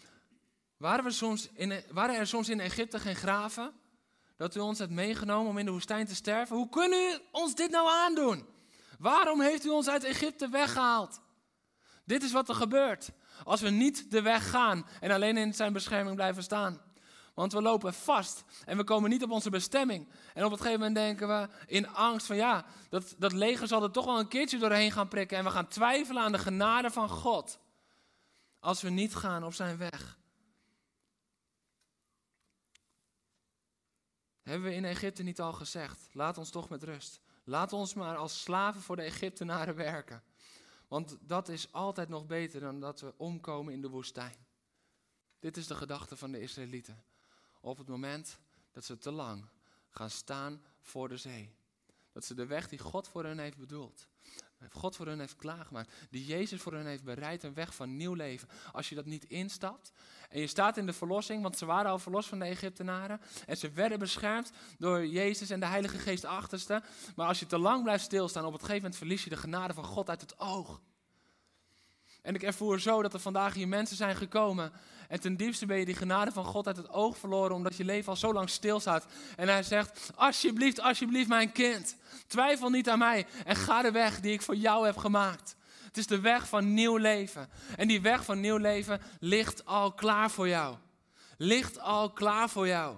Waren, 0.76 1.04
we 1.04 1.10
soms 1.10 1.48
in, 1.52 1.82
waren 1.90 2.16
er 2.16 2.26
soms 2.26 2.48
in 2.48 2.60
Egypte 2.60 3.00
geen 3.00 3.16
graven? 3.16 3.72
Dat 4.36 4.56
u 4.56 4.60
ons 4.60 4.78
hebt 4.78 4.90
meegenomen 4.90 5.50
om 5.50 5.58
in 5.58 5.64
de 5.64 5.70
woestijn 5.70 6.06
te 6.06 6.14
sterven? 6.14 6.56
Hoe 6.56 6.68
kunt 6.68 6.92
u 6.92 7.18
ons 7.30 7.54
dit 7.54 7.70
nou 7.70 7.88
aandoen? 7.88 8.46
Waarom 8.98 9.40
heeft 9.40 9.64
u 9.64 9.68
ons 9.68 9.88
uit 9.88 10.04
Egypte 10.04 10.48
weggehaald? 10.48 11.20
Dit 12.06 12.22
is 12.22 12.32
wat 12.32 12.48
er 12.48 12.54
gebeurt 12.54 13.10
als 13.44 13.60
we 13.60 13.70
niet 13.70 14.10
de 14.10 14.22
weg 14.22 14.50
gaan 14.50 14.86
en 15.00 15.10
alleen 15.10 15.36
in 15.36 15.54
zijn 15.54 15.72
bescherming 15.72 16.16
blijven 16.16 16.42
staan. 16.42 16.80
Want 17.34 17.52
we 17.52 17.62
lopen 17.62 17.94
vast 17.94 18.44
en 18.64 18.76
we 18.76 18.84
komen 18.84 19.10
niet 19.10 19.22
op 19.22 19.30
onze 19.30 19.50
bestemming. 19.50 20.08
En 20.34 20.44
op 20.44 20.50
een 20.50 20.56
gegeven 20.56 20.78
moment 20.78 20.96
denken 20.96 21.28
we 21.28 21.48
in 21.66 21.88
angst 21.88 22.26
van 22.26 22.36
ja, 22.36 22.64
dat, 22.88 23.14
dat 23.18 23.32
leger 23.32 23.68
zal 23.68 23.82
er 23.82 23.90
toch 23.90 24.04
wel 24.04 24.18
een 24.18 24.28
keertje 24.28 24.58
doorheen 24.58 24.92
gaan 24.92 25.08
prikken. 25.08 25.38
En 25.38 25.44
we 25.44 25.50
gaan 25.50 25.68
twijfelen 25.68 26.22
aan 26.22 26.32
de 26.32 26.38
genade 26.38 26.90
van 26.90 27.08
God. 27.08 27.58
Als 28.58 28.82
we 28.82 28.90
niet 28.90 29.14
gaan 29.14 29.44
op 29.44 29.54
zijn 29.54 29.76
weg. 29.76 30.18
Hebben 34.42 34.68
we 34.68 34.74
in 34.74 34.84
Egypte 34.84 35.22
niet 35.22 35.40
al 35.40 35.52
gezegd, 35.52 36.08
laat 36.12 36.38
ons 36.38 36.50
toch 36.50 36.68
met 36.68 36.82
rust. 36.82 37.20
Laat 37.44 37.72
ons 37.72 37.94
maar 37.94 38.16
als 38.16 38.42
slaven 38.42 38.80
voor 38.80 38.96
de 38.96 39.02
Egyptenaren 39.02 39.74
werken. 39.74 40.22
Want 40.88 41.16
dat 41.20 41.48
is 41.48 41.72
altijd 41.72 42.08
nog 42.08 42.26
beter 42.26 42.60
dan 42.60 42.80
dat 42.80 43.00
we 43.00 43.14
omkomen 43.16 43.72
in 43.72 43.80
de 43.80 43.88
woestijn. 43.88 44.46
Dit 45.38 45.56
is 45.56 45.66
de 45.66 45.74
gedachte 45.74 46.16
van 46.16 46.32
de 46.32 46.40
Israëlieten. 46.40 47.04
Op 47.60 47.78
het 47.78 47.88
moment 47.88 48.38
dat 48.70 48.84
ze 48.84 48.98
te 48.98 49.10
lang 49.10 49.48
gaan 49.90 50.10
staan 50.10 50.64
voor 50.80 51.08
de 51.08 51.16
zee. 51.16 51.54
Dat 52.12 52.24
ze 52.24 52.34
de 52.34 52.46
weg 52.46 52.68
die 52.68 52.78
God 52.78 53.08
voor 53.08 53.24
hen 53.24 53.38
heeft 53.38 53.56
bedoeld, 53.56 54.08
God 54.72 54.96
voor 54.96 55.06
hen 55.06 55.20
heeft 55.20 55.36
klaargemaakt, 55.36 55.92
die 56.10 56.24
Jezus 56.24 56.60
voor 56.60 56.74
hen 56.74 56.86
heeft 56.86 57.04
bereid, 57.04 57.42
een 57.42 57.54
weg 57.54 57.74
van 57.74 57.96
nieuw 57.96 58.14
leven. 58.14 58.48
Als 58.72 58.88
je 58.88 58.94
dat 58.94 59.06
niet 59.06 59.24
instapt 59.24 59.92
en 60.28 60.40
je 60.40 60.46
staat 60.46 60.76
in 60.76 60.86
de 60.86 60.92
verlossing, 60.92 61.42
want 61.42 61.58
ze 61.58 61.66
waren 61.66 61.90
al 61.90 61.98
verlost 61.98 62.28
van 62.28 62.38
de 62.38 62.44
Egyptenaren 62.44 63.20
en 63.46 63.56
ze 63.56 63.70
werden 63.70 63.98
beschermd 63.98 64.52
door 64.78 65.06
Jezus 65.06 65.50
en 65.50 65.60
de 65.60 65.66
Heilige 65.66 65.98
Geest 65.98 66.24
achterste. 66.24 66.82
Maar 67.16 67.28
als 67.28 67.38
je 67.38 67.46
te 67.46 67.58
lang 67.58 67.82
blijft 67.82 68.04
stilstaan, 68.04 68.44
op 68.44 68.52
het 68.52 68.60
gegeven 68.60 68.82
moment 68.82 68.98
verlies 68.98 69.24
je 69.24 69.30
de 69.30 69.36
genade 69.36 69.74
van 69.74 69.84
God 69.84 70.10
uit 70.10 70.20
het 70.20 70.38
oog. 70.38 70.80
En 72.26 72.34
ik 72.34 72.42
ervoer 72.42 72.80
zo 72.80 73.02
dat 73.02 73.14
er 73.14 73.20
vandaag 73.20 73.54
hier 73.54 73.68
mensen 73.68 73.96
zijn 73.96 74.16
gekomen. 74.16 74.72
En 75.08 75.20
ten 75.20 75.36
diepste 75.36 75.66
ben 75.66 75.78
je 75.78 75.84
die 75.84 75.94
genade 75.94 76.32
van 76.32 76.44
God 76.44 76.66
uit 76.66 76.76
het 76.76 76.90
oog 76.90 77.18
verloren. 77.18 77.56
Omdat 77.56 77.76
je 77.76 77.84
leven 77.84 78.08
al 78.08 78.16
zo 78.16 78.32
lang 78.32 78.50
stilstaat. 78.50 79.06
En 79.36 79.48
hij 79.48 79.62
zegt: 79.62 80.10
Alsjeblieft, 80.14 80.80
alsjeblieft, 80.80 81.28
mijn 81.28 81.52
kind. 81.52 81.96
Twijfel 82.26 82.70
niet 82.70 82.88
aan 82.88 82.98
mij. 82.98 83.26
En 83.44 83.56
ga 83.56 83.82
de 83.82 83.90
weg 83.90 84.20
die 84.20 84.32
ik 84.32 84.42
voor 84.42 84.56
jou 84.56 84.86
heb 84.86 84.96
gemaakt. 84.96 85.56
Het 85.84 85.96
is 85.96 86.06
de 86.06 86.20
weg 86.20 86.48
van 86.48 86.74
nieuw 86.74 86.96
leven. 86.96 87.48
En 87.76 87.88
die 87.88 88.00
weg 88.00 88.24
van 88.24 88.40
nieuw 88.40 88.56
leven 88.56 89.00
ligt 89.20 89.64
al 89.64 89.92
klaar 89.92 90.30
voor 90.30 90.48
jou. 90.48 90.76
Ligt 91.36 91.80
al 91.80 92.10
klaar 92.10 92.48
voor 92.48 92.66
jou. 92.66 92.96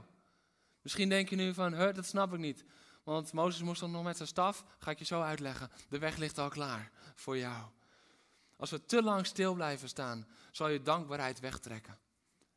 Misschien 0.82 1.08
denk 1.08 1.28
je 1.28 1.36
nu 1.36 1.54
van: 1.54 1.70
dat 1.70 2.06
snap 2.06 2.32
ik 2.32 2.38
niet. 2.38 2.64
Want 3.04 3.32
Mozes 3.32 3.62
moest 3.62 3.80
dan 3.80 3.90
nog 3.90 4.04
met 4.04 4.16
zijn 4.16 4.28
staf. 4.28 4.64
Ga 4.78 4.90
ik 4.90 4.98
je 4.98 5.04
zo 5.04 5.20
uitleggen. 5.20 5.70
De 5.88 5.98
weg 5.98 6.16
ligt 6.16 6.38
al 6.38 6.48
klaar 6.48 6.90
voor 7.14 7.38
jou. 7.38 7.62
Als 8.58 8.70
we 8.70 8.84
te 8.84 9.02
lang 9.02 9.26
stil 9.26 9.54
blijven 9.54 9.88
staan, 9.88 10.28
zal 10.50 10.68
je 10.68 10.82
dankbaarheid 10.82 11.40
wegtrekken. 11.40 11.98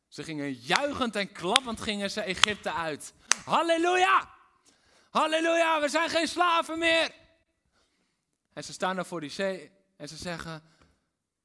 Ze 0.08 0.22
gingen 0.22 0.52
juichend 0.52 1.16
en 1.16 1.32
klappend 1.32 1.80
gingen 1.80 2.10
ze 2.10 2.20
Egypte 2.20 2.72
uit. 2.72 3.14
Halleluja! 3.44 4.34
Halleluja, 5.10 5.80
we 5.80 5.88
zijn 5.88 6.10
geen 6.10 6.28
slaven 6.28 6.78
meer. 6.78 7.14
En 8.52 8.64
ze 8.64 8.72
staan 8.72 8.96
daar 8.96 9.06
voor 9.06 9.20
die 9.20 9.30
zee 9.30 9.70
en 9.96 10.08
ze 10.08 10.16
zeggen, 10.16 10.62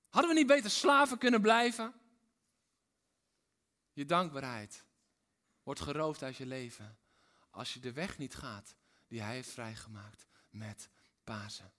hadden 0.09 0.31
we 0.31 0.37
niet 0.37 0.47
beter 0.47 0.69
slaven 0.69 1.17
kunnen 1.17 1.41
blijven? 1.41 1.93
Je 3.93 4.05
dankbaarheid 4.05 4.85
wordt 5.63 5.81
geroofd 5.81 6.23
uit 6.23 6.37
je 6.37 6.45
leven 6.45 6.97
als 7.49 7.73
je 7.73 7.79
de 7.79 7.93
weg 7.93 8.17
niet 8.17 8.35
gaat 8.35 8.75
die 9.07 9.21
hij 9.21 9.33
heeft 9.33 9.49
vrijgemaakt 9.49 10.27
met 10.49 10.89
Pasen. 11.23 11.71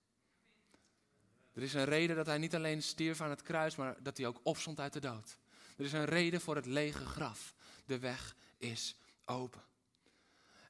Er 1.59 1.65
is 1.65 1.75
een 1.75 1.85
reden 1.85 2.17
dat 2.17 2.27
hij 2.27 2.39
niet 2.39 2.55
alleen 2.55 2.83
stierf 2.83 3.21
aan 3.21 3.31
het 3.31 3.43
kruis, 3.43 3.77
maar 3.77 3.97
dat 4.03 4.17
hij 4.17 4.27
ook 4.27 4.41
opstond 4.43 4.81
uit 4.81 4.93
de 4.93 5.01
dood. 5.01 5.39
Er 5.77 5.85
is 5.85 5.93
een 5.93 6.05
reden 6.05 6.41
voor 6.41 6.57
het 6.57 6.67
lege 6.67 7.05
graf. 7.05 7.55
De 7.85 7.99
weg 7.99 8.37
is 8.57 8.97
open. 9.25 9.63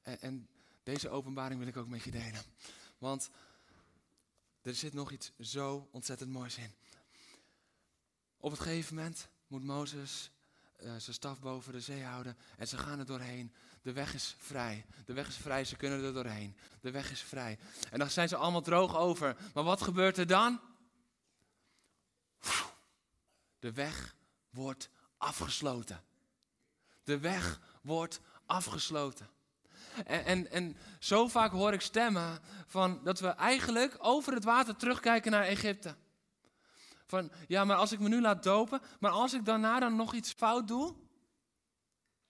En, 0.03 0.21
en 0.21 0.49
deze 0.83 1.09
openbaring 1.09 1.59
wil 1.59 1.69
ik 1.69 1.77
ook 1.77 1.89
met 1.89 2.03
je 2.03 2.11
delen. 2.11 2.43
Want 2.99 3.31
er 4.63 4.75
zit 4.75 4.93
nog 4.93 5.11
iets 5.11 5.33
zo 5.41 5.89
ontzettend 5.91 6.31
moois 6.31 6.57
in. 6.57 6.75
Op 8.37 8.51
het 8.51 8.61
gegeven 8.61 8.95
moment 8.95 9.29
moet 9.47 9.65
Mozes 9.65 10.31
uh, 10.83 10.91
zijn 10.97 11.15
staf 11.15 11.41
boven 11.41 11.73
de 11.73 11.81
zee 11.81 12.03
houden 12.03 12.37
en 12.57 12.69
ze 12.69 12.79
gaan 12.79 12.99
er 12.99 13.07
doorheen. 13.07 13.53
De 13.83 13.93
weg 13.93 14.15
is 14.15 14.37
vrij. 14.39 14.87
De 15.05 15.13
weg 15.13 15.29
is 15.29 15.37
vrij, 15.37 15.65
ze 15.65 15.77
kunnen 15.77 16.05
er 16.05 16.13
doorheen. 16.13 16.57
De 16.81 16.91
weg 16.91 17.11
is 17.11 17.21
vrij. 17.21 17.59
En 17.91 17.99
dan 17.99 18.11
zijn 18.11 18.29
ze 18.29 18.37
allemaal 18.37 18.63
droog 18.63 18.97
over. 18.97 19.37
Maar 19.55 19.65
wat 19.65 19.83
gebeurt 19.83 20.19
er 20.19 20.27
dan? 20.27 20.61
De 23.59 23.73
weg 23.73 24.17
wordt 24.51 24.91
afgesloten. 25.17 26.05
De 27.05 27.19
weg 27.19 27.61
wordt 27.83 28.21
afgesloten. 28.47 29.29
En, 30.07 30.25
en, 30.25 30.51
en 30.51 30.77
zo 30.99 31.29
vaak 31.29 31.51
hoor 31.51 31.73
ik 31.73 31.81
stemmen 31.81 32.41
van 32.67 33.01
dat 33.05 33.21
we 33.21 33.29
eigenlijk 33.29 33.97
over 33.99 34.33
het 34.33 34.45
water 34.45 34.77
terugkijken 34.77 35.31
naar 35.31 35.45
Egypte. 35.45 35.97
Van 37.07 37.31
ja, 37.49 37.65
maar 37.65 37.77
als 37.77 37.93
ik 37.93 37.99
me 37.99 38.09
nu 38.09 38.21
laat 38.21 38.43
dopen, 38.43 38.81
maar 39.01 39.11
als 39.11 39.35
ik 39.35 39.45
daarna 39.45 39.81
dan 39.81 39.97
nog 39.97 40.15
iets 40.15 40.33
fout 40.33 40.69
doe, 40.69 40.95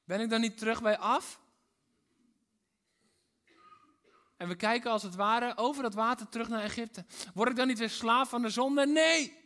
ben 0.04 0.20
ik 0.20 0.30
dan 0.30 0.40
niet 0.40 0.58
terug 0.58 0.82
bij 0.82 0.98
af? 0.98 1.40
En 4.36 4.48
we 4.48 4.54
kijken 4.54 4.90
als 4.90 5.02
het 5.02 5.14
ware 5.14 5.56
over 5.56 5.84
het 5.84 5.94
water 5.94 6.28
terug 6.28 6.48
naar 6.48 6.62
Egypte. 6.62 7.04
Word 7.34 7.48
ik 7.48 7.56
dan 7.56 7.66
niet 7.66 7.78
weer 7.78 7.90
slaaf 7.90 8.28
van 8.28 8.42
de 8.42 8.50
zonde? 8.50 8.86
Nee. 8.86 9.36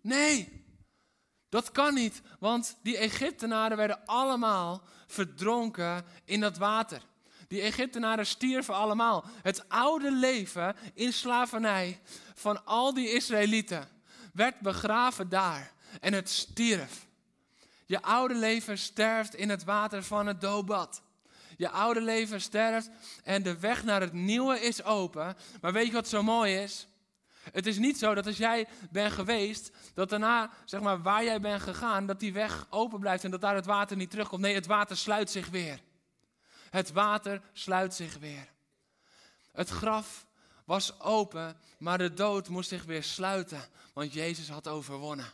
Nee, 0.00 0.59
dat 1.50 1.70
kan 1.70 1.94
niet, 1.94 2.22
want 2.38 2.76
die 2.82 2.96
Egyptenaren 2.96 3.76
werden 3.76 4.06
allemaal 4.06 4.82
verdronken 5.06 6.04
in 6.24 6.40
dat 6.40 6.56
water. 6.56 7.02
Die 7.48 7.60
Egyptenaren 7.60 8.26
stierven 8.26 8.74
allemaal. 8.74 9.24
Het 9.42 9.68
oude 9.68 10.12
leven 10.12 10.76
in 10.94 11.12
slavernij 11.12 12.00
van 12.34 12.64
al 12.64 12.94
die 12.94 13.12
Israëlieten 13.12 13.88
werd 14.32 14.60
begraven 14.60 15.28
daar 15.28 15.72
en 16.00 16.12
het 16.12 16.28
stierf. 16.28 17.06
Je 17.86 18.02
oude 18.02 18.34
leven 18.34 18.78
sterft 18.78 19.34
in 19.34 19.48
het 19.48 19.64
water 19.64 20.02
van 20.02 20.26
het 20.26 20.40
doopbad. 20.40 21.02
Je 21.56 21.70
oude 21.70 22.00
leven 22.00 22.40
sterft 22.40 22.90
en 23.24 23.42
de 23.42 23.58
weg 23.58 23.84
naar 23.84 24.00
het 24.00 24.12
nieuwe 24.12 24.60
is 24.60 24.82
open. 24.84 25.36
Maar 25.60 25.72
weet 25.72 25.86
je 25.86 25.92
wat 25.92 26.08
zo 26.08 26.22
mooi 26.22 26.56
is? 26.56 26.86
Het 27.42 27.66
is 27.66 27.78
niet 27.78 27.98
zo 27.98 28.14
dat 28.14 28.26
als 28.26 28.36
jij 28.36 28.68
bent 28.90 29.12
geweest, 29.12 29.70
dat 29.94 30.08
daarna, 30.08 30.50
zeg 30.64 30.80
maar, 30.80 31.02
waar 31.02 31.24
jij 31.24 31.40
bent 31.40 31.62
gegaan, 31.62 32.06
dat 32.06 32.20
die 32.20 32.32
weg 32.32 32.66
open 32.70 33.00
blijft 33.00 33.24
en 33.24 33.30
dat 33.30 33.40
daar 33.40 33.54
het 33.54 33.66
water 33.66 33.96
niet 33.96 34.10
terugkomt. 34.10 34.42
Nee, 34.42 34.54
het 34.54 34.66
water 34.66 34.96
sluit 34.96 35.30
zich 35.30 35.48
weer. 35.48 35.80
Het 36.70 36.92
water 36.92 37.42
sluit 37.52 37.94
zich 37.94 38.18
weer. 38.18 38.48
Het 39.52 39.68
graf 39.68 40.26
was 40.64 41.00
open, 41.00 41.56
maar 41.78 41.98
de 41.98 42.14
dood 42.14 42.48
moest 42.48 42.68
zich 42.68 42.84
weer 42.84 43.02
sluiten, 43.02 43.62
want 43.92 44.12
Jezus 44.12 44.48
had 44.48 44.68
overwonnen. 44.68 45.32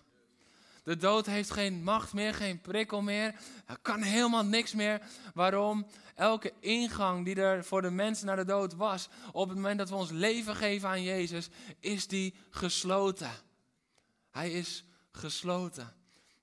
De 0.86 0.96
dood 0.96 1.26
heeft 1.26 1.50
geen 1.50 1.82
macht 1.82 2.12
meer, 2.12 2.34
geen 2.34 2.60
prikkel 2.60 3.02
meer. 3.02 3.34
Er 3.66 3.78
kan 3.82 4.02
helemaal 4.02 4.44
niks 4.44 4.74
meer. 4.74 5.02
Waarom? 5.34 5.86
Elke 6.14 6.52
ingang 6.60 7.24
die 7.24 7.34
er 7.34 7.64
voor 7.64 7.82
de 7.82 7.90
mensen 7.90 8.26
naar 8.26 8.36
de 8.36 8.44
dood 8.44 8.74
was, 8.74 9.08
op 9.32 9.48
het 9.48 9.56
moment 9.56 9.78
dat 9.78 9.88
we 9.88 9.94
ons 9.94 10.10
leven 10.10 10.56
geven 10.56 10.88
aan 10.88 11.02
Jezus, 11.02 11.48
is 11.80 12.06
die 12.06 12.34
gesloten. 12.50 13.30
Hij 14.30 14.50
is 14.50 14.84
gesloten. 15.12 15.94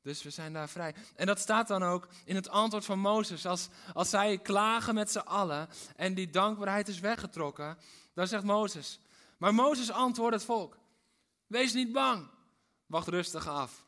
Dus 0.02 0.24
we 0.24 0.30
zijn 0.30 0.54
daar 0.54 0.70
vrij. 0.70 0.96
En 1.16 1.26
dat 1.26 1.40
staat 1.40 1.68
dan 1.68 1.84
ook 1.84 2.08
in 2.26 2.36
het 2.36 2.50
antwoord 2.50 2.86
van 2.86 3.00
Mozes. 3.00 3.46
Als, 3.46 3.68
als 3.94 4.10
zij 4.10 4.38
klagen 4.38 4.94
met 4.94 5.12
z'n 5.12 5.18
allen 5.18 5.70
en 5.96 6.14
die 6.14 6.30
dankbaarheid 6.30 6.88
is 6.88 7.00
weggetrokken, 7.00 7.78
dan 8.14 8.28
zegt 8.28 8.44
Mozes. 8.44 9.00
Maar 9.38 9.54
Mozes 9.54 9.92
antwoordt 9.92 10.36
het 10.36 10.46
volk. 10.46 10.78
Wees 11.48 11.74
niet 11.74 11.92
bang. 11.92 12.28
Wacht 12.86 13.08
rustig 13.08 13.48
af. 13.48 13.86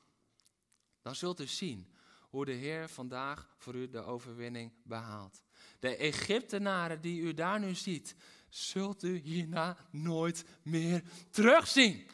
Dan 1.05 1.15
zult 1.15 1.39
u 1.39 1.47
zien 1.47 1.87
hoe 2.29 2.45
de 2.45 2.51
Heer 2.51 2.89
vandaag 2.89 3.47
voor 3.57 3.75
u 3.75 3.89
de 3.89 4.03
overwinning 4.03 4.71
behaalt. 4.83 5.41
De 5.79 5.95
Egyptenaren 5.95 7.01
die 7.01 7.21
u 7.21 7.33
daar 7.33 7.59
nu 7.59 7.75
ziet, 7.75 8.15
zult 8.49 9.03
u 9.03 9.17
hierna 9.17 9.77
nooit 9.89 10.45
meer 10.61 11.01
terugzien. 11.29 12.07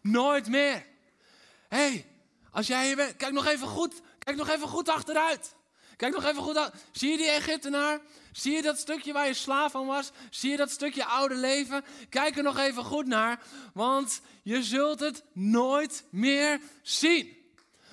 Nooit 0.00 0.48
meer. 0.48 0.86
Hé, 1.68 1.78
hey, 1.78 2.06
als 2.50 2.66
jij 2.66 2.86
hier 2.86 2.96
bent, 2.96 3.16
kijk 3.16 3.32
nog 3.32 3.46
even 3.46 3.68
goed, 3.68 4.00
kijk 4.18 4.36
nog 4.36 4.48
even 4.48 4.68
goed 4.68 4.88
achteruit. 4.88 5.54
Kijk 5.96 6.14
nog 6.14 6.24
even 6.24 6.42
goed 6.42 6.56
uit. 6.56 6.74
Zie 6.92 7.10
je 7.10 7.16
die 7.16 7.30
Egyptenaar? 7.30 8.00
Zie 8.32 8.52
je 8.52 8.62
dat 8.62 8.78
stukje 8.78 9.12
waar 9.12 9.26
je 9.26 9.34
slaaf 9.34 9.72
van 9.72 9.86
was? 9.86 10.10
Zie 10.30 10.50
je 10.50 10.56
dat 10.56 10.70
stukje 10.70 11.04
oude 11.04 11.34
leven? 11.34 11.84
Kijk 12.08 12.36
er 12.36 12.42
nog 12.42 12.58
even 12.58 12.84
goed 12.84 13.06
naar, 13.06 13.42
want 13.74 14.20
je 14.42 14.62
zult 14.62 15.00
het 15.00 15.24
nooit 15.32 16.04
meer 16.10 16.60
zien. 16.82 17.40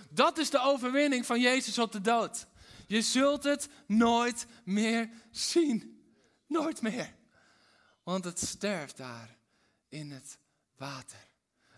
Dat 0.10 0.38
is 0.38 0.50
de 0.50 0.60
overwinning 0.60 1.26
van 1.26 1.40
Jezus 1.40 1.80
op 1.80 1.92
de 1.92 2.02
dood. 2.02 2.48
Je 2.88 3.02
zult 3.02 3.44
het 3.44 3.70
nooit 3.86 4.46
meer 4.64 5.10
zien. 5.32 6.04
Nooit 6.48 6.82
meer. 6.82 7.16
Want 8.04 8.26
het 8.26 8.40
sterft 8.40 8.98
daar 8.98 9.38
in 9.90 10.12
het 10.12 10.38
water. 10.76 11.28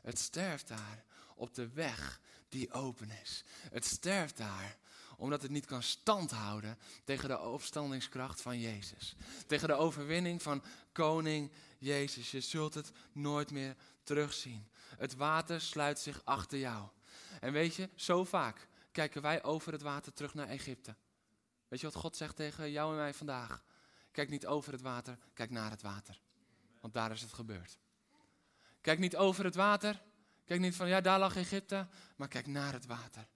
Het 0.01 0.19
sterft 0.19 0.67
daar 0.67 1.05
op 1.35 1.53
de 1.53 1.69
weg 1.69 2.21
die 2.49 2.71
open 2.71 3.09
is. 3.23 3.43
Het 3.71 3.85
sterft 3.85 4.37
daar 4.37 4.77
omdat 5.17 5.41
het 5.41 5.51
niet 5.51 5.65
kan 5.65 5.83
standhouden 5.83 6.77
tegen 7.03 7.29
de 7.29 7.39
opstandingskracht 7.39 8.41
van 8.41 8.59
Jezus. 8.59 9.15
Tegen 9.47 9.67
de 9.67 9.73
overwinning 9.73 10.41
van 10.41 10.63
koning 10.91 11.51
Jezus. 11.77 12.31
Je 12.31 12.41
zult 12.41 12.73
het 12.73 12.91
nooit 13.11 13.51
meer 13.51 13.75
terugzien. 14.03 14.69
Het 14.97 15.15
water 15.15 15.61
sluit 15.61 15.99
zich 15.99 16.21
achter 16.23 16.59
jou. 16.59 16.87
En 17.41 17.51
weet 17.51 17.75
je, 17.75 17.89
zo 17.95 18.23
vaak 18.23 18.67
kijken 18.91 19.21
wij 19.21 19.43
over 19.43 19.71
het 19.71 19.81
water 19.81 20.13
terug 20.13 20.33
naar 20.33 20.47
Egypte. 20.47 20.95
Weet 21.67 21.79
je 21.79 21.85
wat 21.85 21.95
God 21.95 22.15
zegt 22.15 22.35
tegen 22.35 22.71
jou 22.71 22.91
en 22.91 22.97
mij 22.97 23.13
vandaag? 23.13 23.63
Kijk 24.11 24.29
niet 24.29 24.45
over 24.45 24.71
het 24.71 24.81
water, 24.81 25.17
kijk 25.33 25.49
naar 25.49 25.69
het 25.69 25.81
water. 25.81 26.21
Want 26.79 26.93
daar 26.93 27.11
is 27.11 27.21
het 27.21 27.33
gebeurd. 27.33 27.79
Kijk 28.81 28.99
niet 28.99 29.15
over 29.15 29.43
het 29.43 29.55
water. 29.55 30.01
Kijk 30.45 30.59
niet 30.59 30.75
van, 30.75 30.87
ja, 30.87 31.01
daar 31.01 31.19
lag 31.19 31.35
Egypte. 31.35 31.87
Maar 32.15 32.27
kijk 32.27 32.47
naar 32.47 32.73
het 32.73 32.85
water. 32.85 33.27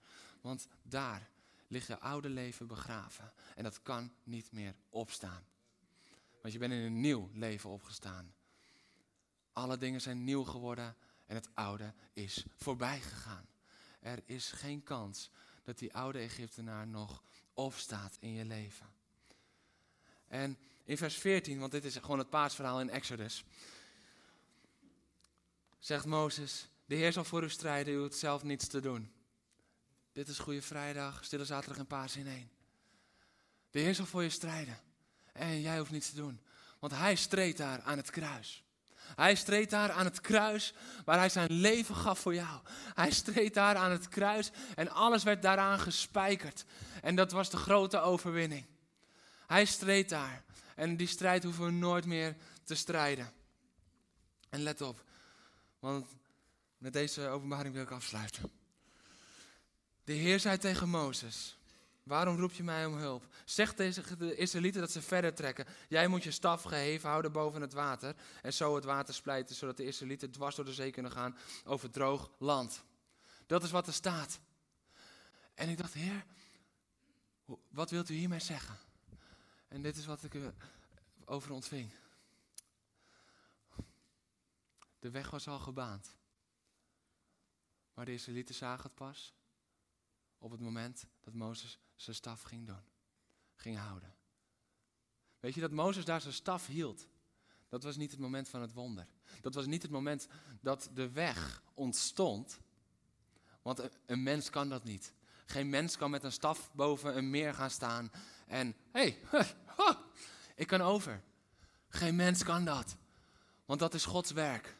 Want 0.41 0.67
daar 0.81 1.29
ligt 1.67 1.87
je 1.87 1.99
oude 1.99 2.29
leven 2.29 2.67
begraven. 2.67 3.33
En 3.55 3.63
dat 3.63 3.81
kan 3.81 4.13
niet 4.23 4.51
meer 4.51 4.75
opstaan. 4.89 5.43
Want 6.41 6.53
je 6.53 6.59
bent 6.59 6.73
in 6.73 6.79
een 6.79 7.01
nieuw 7.01 7.29
leven 7.33 7.69
opgestaan. 7.69 8.33
Alle 9.53 9.77
dingen 9.77 10.01
zijn 10.01 10.23
nieuw 10.23 10.43
geworden 10.43 10.95
en 11.25 11.35
het 11.35 11.49
oude 11.53 11.93
is 12.13 12.45
voorbij 12.55 12.99
gegaan. 13.01 13.47
Er 14.05 14.21
is 14.25 14.51
geen 14.51 14.83
kans 14.83 15.29
dat 15.63 15.77
die 15.77 15.93
oude 15.93 16.19
Egyptenaar 16.19 16.87
nog 16.87 17.23
opstaat 17.53 18.17
in 18.19 18.33
je 18.33 18.45
leven. 18.45 18.87
En 20.27 20.57
in 20.83 20.97
vers 20.97 21.15
14, 21.17 21.59
want 21.59 21.71
dit 21.71 21.85
is 21.85 21.95
gewoon 21.95 22.19
het 22.19 22.29
paasverhaal 22.29 22.81
in 22.81 22.89
Exodus, 22.89 23.43
zegt 25.79 26.05
Mozes, 26.05 26.67
de 26.85 26.95
Heer 26.95 27.13
zal 27.13 27.23
voor 27.23 27.43
u 27.43 27.49
strijden, 27.49 27.93
u 27.93 27.97
hoeft 27.97 28.17
zelf 28.17 28.43
niets 28.43 28.67
te 28.67 28.79
doen. 28.79 29.11
Dit 30.11 30.27
is 30.27 30.39
Goede 30.39 30.61
Vrijdag, 30.61 31.23
Stille 31.23 31.45
Zaterdag 31.45 31.77
en 31.77 31.87
Paas 31.87 32.15
in 32.15 32.27
één. 32.27 32.51
De 33.71 33.79
Heer 33.79 33.95
zal 33.95 34.05
voor 34.05 34.23
je 34.23 34.29
strijden. 34.29 34.79
En 35.31 35.61
jij 35.61 35.77
hoeft 35.77 35.91
niets 35.91 36.09
te 36.09 36.15
doen. 36.15 36.41
Want 36.79 36.93
Hij 36.93 37.15
streed 37.15 37.57
daar 37.57 37.81
aan 37.81 37.97
het 37.97 38.09
kruis. 38.09 38.64
Hij 39.15 39.35
streed 39.35 39.69
daar 39.69 39.91
aan 39.91 40.05
het 40.05 40.21
kruis 40.21 40.73
waar 41.05 41.17
Hij 41.17 41.29
zijn 41.29 41.51
leven 41.51 41.95
gaf 41.95 42.19
voor 42.19 42.33
jou. 42.33 42.59
Hij 42.93 43.11
streed 43.11 43.53
daar 43.53 43.75
aan 43.75 43.91
het 43.91 44.09
kruis 44.09 44.51
en 44.75 44.89
alles 44.89 45.23
werd 45.23 45.41
daaraan 45.41 45.79
gespijkerd. 45.79 46.65
En 47.01 47.15
dat 47.15 47.31
was 47.31 47.49
de 47.49 47.57
grote 47.57 47.99
overwinning. 47.99 48.65
Hij 49.47 49.65
streed 49.65 50.09
daar. 50.09 50.43
En 50.75 50.97
die 50.97 51.07
strijd 51.07 51.43
hoeven 51.43 51.65
we 51.65 51.71
nooit 51.71 52.05
meer 52.05 52.35
te 52.63 52.75
strijden. 52.75 53.33
En 54.49 54.63
let 54.63 54.81
op, 54.81 55.03
want 55.79 56.07
met 56.77 56.93
deze 56.93 57.27
openbaring 57.27 57.73
wil 57.73 57.83
ik 57.83 57.91
afsluiten. 57.91 58.51
De 60.03 60.13
Heer 60.13 60.39
zei 60.39 60.57
tegen 60.57 60.89
Mozes: 60.89 61.57
Waarom 62.05 62.39
roep 62.39 62.51
je 62.51 62.63
mij 62.63 62.85
om 62.85 62.93
hulp? 62.93 63.27
Zeg 63.45 63.73
tegen 63.73 64.17
de 64.17 64.35
Israëlieten 64.35 64.81
dat 64.81 64.91
ze 64.91 65.01
verder 65.01 65.33
trekken. 65.33 65.65
Jij 65.89 66.07
moet 66.07 66.23
je 66.23 66.31
staf 66.31 66.63
geheven 66.63 67.09
houden 67.09 67.31
boven 67.31 67.61
het 67.61 67.73
water. 67.73 68.15
En 68.41 68.53
zo 68.53 68.75
het 68.75 68.83
water 68.83 69.13
splijten, 69.13 69.55
zodat 69.55 69.77
de 69.77 69.85
Israëlieten 69.85 70.31
dwars 70.31 70.55
door 70.55 70.65
de 70.65 70.73
zee 70.73 70.91
kunnen 70.91 71.11
gaan 71.11 71.37
over 71.63 71.89
droog 71.89 72.31
land. 72.37 72.83
Dat 73.45 73.63
is 73.63 73.71
wat 73.71 73.87
er 73.87 73.93
staat. 73.93 74.39
En 75.53 75.69
ik 75.69 75.77
dacht, 75.77 75.93
Heer, 75.93 76.25
wat 77.69 77.89
wilt 77.89 78.09
u 78.09 78.13
hiermee 78.13 78.39
zeggen? 78.39 78.77
En 79.67 79.81
dit 79.81 79.97
is 79.97 80.05
wat 80.05 80.23
ik 80.23 80.37
over 81.25 81.51
ontving. 81.51 81.91
De 84.99 85.09
weg 85.09 85.29
was 85.29 85.47
al 85.47 85.59
gebaand. 85.59 86.15
Maar 87.93 88.05
de 88.05 88.13
Israëlieten 88.13 88.55
zagen 88.55 88.83
het 88.83 88.95
pas 88.95 89.33
op 90.37 90.51
het 90.51 90.59
moment 90.59 91.05
dat 91.19 91.33
Mozes 91.33 91.79
zijn 91.95 92.15
staf 92.15 92.41
ging 92.41 92.67
doen, 92.67 92.83
ging 93.55 93.77
houden. 93.77 94.13
Weet 95.39 95.53
je 95.53 95.61
dat 95.61 95.71
Mozes 95.71 96.05
daar 96.05 96.21
zijn 96.21 96.33
staf 96.33 96.67
hield? 96.67 97.07
Dat 97.69 97.83
was 97.83 97.95
niet 97.95 98.11
het 98.11 98.19
moment 98.19 98.49
van 98.49 98.61
het 98.61 98.73
wonder. 98.73 99.07
Dat 99.41 99.53
was 99.53 99.65
niet 99.65 99.81
het 99.81 99.91
moment 99.91 100.27
dat 100.61 100.89
de 100.93 101.09
weg 101.11 101.61
ontstond. 101.73 102.59
Want 103.61 103.89
een, 104.05 104.23
mens 104.23 104.49
kan 104.49 104.69
dat 104.69 104.83
niet. 104.83 105.13
Geen 105.45 105.69
mens 105.69 105.97
kan 105.97 106.09
met 106.09 106.23
een 106.23 106.31
staf 106.31 106.71
boven 106.73 107.17
een 107.17 107.29
meer 107.29 107.53
gaan 107.53 107.69
staan 107.69 108.11
en 108.47 108.75
hé, 108.91 109.17
hey, 109.25 109.55
ik 110.55 110.67
kan 110.67 110.81
over. 110.81 111.23
Geen 111.89 112.15
mens 112.15 112.43
kan 112.43 112.65
dat. 112.65 112.95
Want 113.65 113.79
dat 113.79 113.93
is 113.93 114.05
Gods 114.05 114.31
werk. 114.31 114.77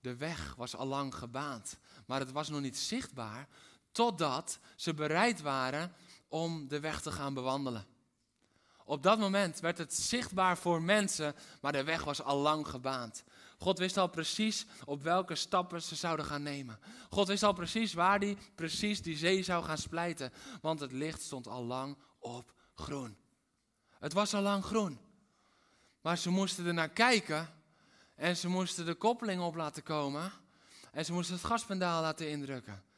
De 0.00 0.16
weg 0.16 0.54
was 0.54 0.76
al 0.76 0.86
lang 0.86 1.14
gebaand, 1.14 1.78
maar 2.06 2.20
het 2.20 2.32
was 2.32 2.48
nog 2.48 2.60
niet 2.60 2.78
zichtbaar 2.78 3.48
totdat 4.00 4.58
ze 4.76 4.94
bereid 4.94 5.40
waren 5.40 5.92
om 6.28 6.68
de 6.68 6.80
weg 6.80 7.00
te 7.00 7.12
gaan 7.12 7.34
bewandelen. 7.34 7.86
Op 8.84 9.02
dat 9.02 9.18
moment 9.18 9.60
werd 9.60 9.78
het 9.78 9.94
zichtbaar 9.94 10.58
voor 10.58 10.82
mensen, 10.82 11.34
maar 11.60 11.72
de 11.72 11.84
weg 11.84 12.04
was 12.04 12.22
al 12.22 12.38
lang 12.38 12.68
gebaand. 12.68 13.24
God 13.58 13.78
wist 13.78 13.96
al 13.96 14.08
precies 14.08 14.66
op 14.84 15.02
welke 15.02 15.34
stappen 15.34 15.82
ze 15.82 15.94
zouden 15.94 16.26
gaan 16.26 16.42
nemen. 16.42 16.78
God 17.10 17.28
wist 17.28 17.42
al 17.42 17.52
precies 17.52 17.92
waar 17.92 18.18
die 18.18 18.36
precies 18.54 19.02
die 19.02 19.16
zee 19.16 19.42
zou 19.42 19.64
gaan 19.64 19.78
splijten, 19.78 20.32
want 20.60 20.80
het 20.80 20.92
licht 20.92 21.22
stond 21.22 21.46
al 21.46 21.64
lang 21.64 21.96
op 22.18 22.52
groen. 22.74 23.16
Het 23.98 24.12
was 24.12 24.34
al 24.34 24.42
lang 24.42 24.64
groen. 24.64 24.98
Maar 26.00 26.18
ze 26.18 26.30
moesten 26.30 26.66
er 26.66 26.74
naar 26.74 26.90
kijken 26.90 27.48
en 28.14 28.36
ze 28.36 28.48
moesten 28.48 28.86
de 28.86 28.94
koppeling 28.94 29.42
op 29.42 29.54
laten 29.54 29.82
komen 29.82 30.32
en 30.92 31.04
ze 31.04 31.12
moesten 31.12 31.34
het 31.34 31.44
gaspendaal 31.44 32.02
laten 32.02 32.30
indrukken. 32.30 32.88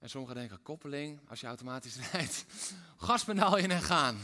En 0.00 0.10
sommigen 0.10 0.36
denken, 0.36 0.62
koppeling, 0.62 1.20
als 1.28 1.40
je 1.40 1.46
automatisch 1.46 1.96
rijdt, 2.12 2.44
gaspedaal 2.96 3.56
in 3.56 3.70
en 3.70 3.82
gaan. 3.82 4.18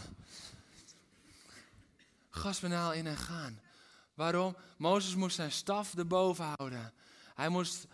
Gaspedaal 2.30 2.92
in 2.92 3.06
en 3.06 3.16
gaan. 3.16 3.60
Waarom? 4.14 4.56
Mozes 4.76 5.14
moest 5.14 5.36
zijn 5.36 5.52
staf 5.52 5.94
erboven 5.94 6.54
houden. 6.56 6.92
Hij 7.34 7.48
moest 7.48 7.86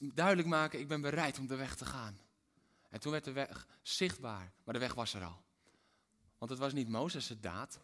duidelijk 0.00 0.48
maken, 0.48 0.80
ik 0.80 0.88
ben 0.88 1.00
bereid 1.00 1.38
om 1.38 1.46
de 1.46 1.56
weg 1.56 1.76
te 1.76 1.84
gaan. 1.84 2.18
En 2.90 3.00
toen 3.00 3.12
werd 3.12 3.24
de 3.24 3.32
weg 3.32 3.66
zichtbaar, 3.82 4.52
maar 4.64 4.74
de 4.74 4.80
weg 4.80 4.94
was 4.94 5.14
er 5.14 5.24
al. 5.24 5.42
Want 6.38 6.50
het 6.50 6.60
was 6.60 6.72
niet 6.72 6.88
Mozes' 6.88 7.32
daad 7.40 7.80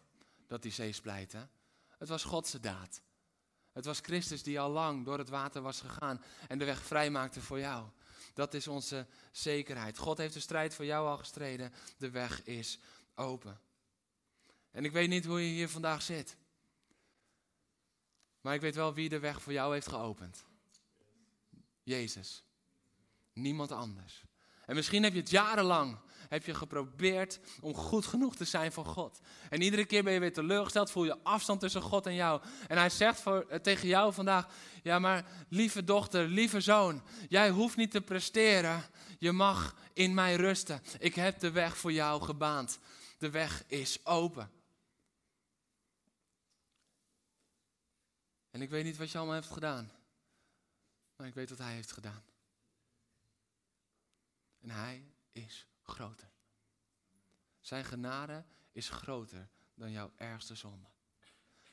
dat 0.47 0.61
die 0.61 0.71
zee 0.71 0.91
splijtte. 0.91 1.47
Het 1.97 2.09
was 2.09 2.23
Gods 2.23 2.51
daad. 2.51 3.01
Het 3.71 3.85
was 3.85 3.99
Christus 3.99 4.43
die 4.43 4.59
al 4.59 4.69
lang 4.69 5.05
door 5.05 5.17
het 5.17 5.29
water 5.29 5.61
was 5.61 5.81
gegaan 5.81 6.21
en 6.47 6.57
de 6.57 6.65
weg 6.65 6.81
vrijmaakte 6.83 7.41
voor 7.41 7.59
jou. 7.59 7.85
Dat 8.33 8.53
is 8.53 8.67
onze 8.67 9.07
zekerheid. 9.31 9.97
God 9.97 10.17
heeft 10.17 10.33
de 10.33 10.39
strijd 10.39 10.73
voor 10.73 10.85
jou 10.85 11.07
al 11.07 11.17
gestreden. 11.17 11.73
De 11.97 12.09
weg 12.09 12.43
is 12.43 12.79
open. 13.15 13.59
En 14.71 14.85
ik 14.85 14.91
weet 14.91 15.09
niet 15.09 15.25
hoe 15.25 15.41
je 15.41 15.53
hier 15.53 15.69
vandaag 15.69 16.01
zit. 16.01 16.37
Maar 18.41 18.53
ik 18.53 18.61
weet 18.61 18.75
wel 18.75 18.93
wie 18.93 19.09
de 19.09 19.19
weg 19.19 19.41
voor 19.41 19.53
jou 19.53 19.73
heeft 19.73 19.87
geopend. 19.87 20.43
Jezus. 21.83 22.43
Niemand 23.33 23.71
anders. 23.71 24.23
En 24.65 24.75
misschien 24.75 25.03
heb 25.03 25.13
je 25.13 25.19
het 25.19 25.29
jarenlang 25.29 25.97
heb 26.33 26.45
je 26.45 26.53
geprobeerd 26.53 27.39
om 27.61 27.73
goed 27.73 28.05
genoeg 28.05 28.35
te 28.35 28.45
zijn 28.45 28.71
voor 28.71 28.85
God. 28.85 29.19
En 29.49 29.61
iedere 29.61 29.85
keer 29.85 30.03
ben 30.03 30.13
je 30.13 30.19
weer 30.19 30.33
teleurgesteld, 30.33 30.91
voel 30.91 31.05
je 31.05 31.23
afstand 31.23 31.59
tussen 31.59 31.81
God 31.81 32.05
en 32.05 32.15
jou. 32.15 32.41
En 32.67 32.77
hij 32.77 32.89
zegt 32.89 33.19
voor, 33.21 33.45
eh, 33.49 33.59
tegen 33.59 33.87
jou 33.87 34.13
vandaag, 34.13 34.47
ja 34.83 34.99
maar 34.99 35.25
lieve 35.49 35.83
dochter, 35.83 36.27
lieve 36.27 36.61
zoon, 36.61 37.01
jij 37.29 37.49
hoeft 37.49 37.75
niet 37.77 37.91
te 37.91 38.01
presteren. 38.01 38.83
Je 39.19 39.31
mag 39.31 39.75
in 39.93 40.13
mij 40.13 40.35
rusten. 40.35 40.81
Ik 40.99 41.15
heb 41.15 41.39
de 41.39 41.51
weg 41.51 41.77
voor 41.77 41.91
jou 41.91 42.21
gebaand. 42.21 42.79
De 43.17 43.29
weg 43.29 43.63
is 43.67 44.05
open. 44.05 44.51
En 48.51 48.61
ik 48.61 48.69
weet 48.69 48.83
niet 48.83 48.97
wat 48.97 49.11
je 49.11 49.17
allemaal 49.17 49.35
hebt 49.35 49.51
gedaan. 49.51 49.91
Maar 51.15 51.27
ik 51.27 51.33
weet 51.33 51.49
wat 51.49 51.59
hij 51.59 51.73
heeft 51.73 51.91
gedaan. 51.91 52.23
En 54.61 54.69
hij 54.69 55.03
is 55.31 55.67
groter. 55.83 56.31
Zijn 57.59 57.85
genade 57.85 58.45
is 58.71 58.89
groter 58.89 59.49
dan 59.75 59.91
jouw 59.91 60.11
ergste 60.15 60.55
zonde. 60.55 60.87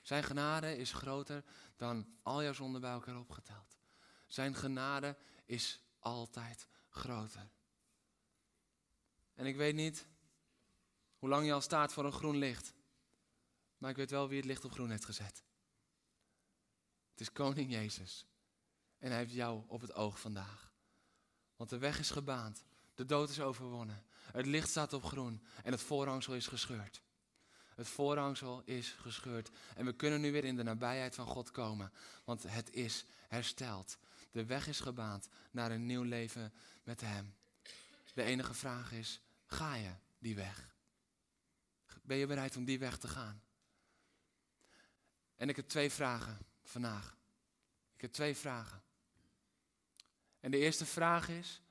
Zijn 0.02 0.22
genade 0.22 0.76
is 0.76 0.92
groter 0.92 1.44
dan 1.76 2.18
al 2.22 2.42
jouw 2.42 2.52
zonden 2.52 2.80
bij 2.80 2.90
elkaar 2.90 3.18
opgeteld. 3.18 3.78
Zijn 4.26 4.54
genade 4.54 5.16
is 5.44 5.80
altijd 5.98 6.66
groter. 6.88 7.50
En 9.34 9.46
ik 9.46 9.56
weet 9.56 9.74
niet 9.74 10.06
hoe 11.18 11.28
lang 11.28 11.46
je 11.46 11.52
al 11.52 11.60
staat 11.60 11.92
voor 11.92 12.04
een 12.04 12.12
groen 12.12 12.36
licht. 12.36 12.74
Maar 13.78 13.90
ik 13.90 13.96
weet 13.96 14.10
wel 14.10 14.28
wie 14.28 14.36
het 14.36 14.46
licht 14.46 14.64
op 14.64 14.72
groen 14.72 14.90
heeft 14.90 15.04
gezet. 15.04 15.42
Het 17.10 17.20
is 17.20 17.32
Koning 17.32 17.70
Jezus. 17.70 18.26
En 18.98 19.10
hij 19.10 19.18
heeft 19.18 19.32
jou 19.32 19.64
op 19.66 19.80
het 19.80 19.92
oog 19.92 20.20
vandaag. 20.20 20.72
Want 21.56 21.70
de 21.70 21.78
weg 21.78 21.98
is 21.98 22.10
gebaand. 22.10 22.64
De 23.00 23.06
dood 23.06 23.30
is 23.30 23.40
overwonnen. 23.40 24.04
Het 24.32 24.46
licht 24.46 24.68
staat 24.68 24.92
op 24.92 25.04
groen. 25.04 25.42
En 25.62 25.72
het 25.72 25.80
voorhangsel 25.80 26.34
is 26.34 26.46
gescheurd. 26.46 27.02
Het 27.74 27.88
voorhangsel 27.88 28.62
is 28.64 28.96
gescheurd. 28.98 29.50
En 29.76 29.84
we 29.84 29.92
kunnen 29.92 30.20
nu 30.20 30.32
weer 30.32 30.44
in 30.44 30.56
de 30.56 30.62
nabijheid 30.62 31.14
van 31.14 31.26
God 31.26 31.50
komen. 31.50 31.92
Want 32.24 32.42
het 32.42 32.72
is 32.72 33.04
hersteld. 33.28 33.98
De 34.30 34.44
weg 34.44 34.66
is 34.66 34.80
gebaand 34.80 35.28
naar 35.50 35.70
een 35.70 35.86
nieuw 35.86 36.02
leven 36.02 36.52
met 36.82 37.00
Hem. 37.00 37.34
De 38.14 38.22
enige 38.22 38.54
vraag 38.54 38.92
is, 38.92 39.20
ga 39.46 39.74
je 39.74 39.92
die 40.18 40.34
weg? 40.34 40.74
Ben 42.02 42.16
je 42.16 42.26
bereid 42.26 42.56
om 42.56 42.64
die 42.64 42.78
weg 42.78 42.98
te 42.98 43.08
gaan? 43.08 43.42
En 45.36 45.48
ik 45.48 45.56
heb 45.56 45.68
twee 45.68 45.90
vragen 45.90 46.38
vandaag. 46.62 47.16
Ik 47.94 48.00
heb 48.00 48.12
twee 48.12 48.36
vragen. 48.36 48.82
En 50.40 50.50
de 50.50 50.58
eerste 50.58 50.86
vraag 50.86 51.28
is, 51.28 51.62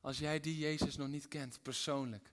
als 0.00 0.18
jij 0.18 0.40
die 0.40 0.58
Jezus 0.58 0.96
nog 0.96 1.08
niet 1.08 1.28
kent, 1.28 1.62
persoonlijk. 1.62 2.32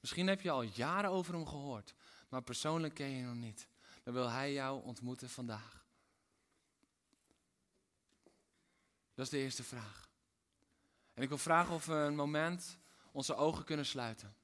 Misschien 0.00 0.26
heb 0.26 0.40
je 0.40 0.50
al 0.50 0.62
jaren 0.62 1.10
over 1.10 1.34
hem 1.34 1.46
gehoord, 1.46 1.94
maar 2.28 2.42
persoonlijk 2.42 2.94
ken 2.94 3.08
je 3.08 3.16
hem 3.16 3.26
nog 3.26 3.44
niet. 3.44 3.68
Dan 4.02 4.14
wil 4.14 4.28
hij 4.30 4.52
jou 4.52 4.82
ontmoeten 4.82 5.30
vandaag. 5.30 5.84
Dat 9.14 9.24
is 9.24 9.30
de 9.30 9.38
eerste 9.38 9.62
vraag. 9.64 10.08
En 11.14 11.22
ik 11.22 11.28
wil 11.28 11.38
vragen 11.38 11.74
of 11.74 11.86
we 11.86 11.94
een 11.94 12.14
moment 12.14 12.78
onze 13.12 13.34
ogen 13.34 13.64
kunnen 13.64 13.86
sluiten. 13.86 14.34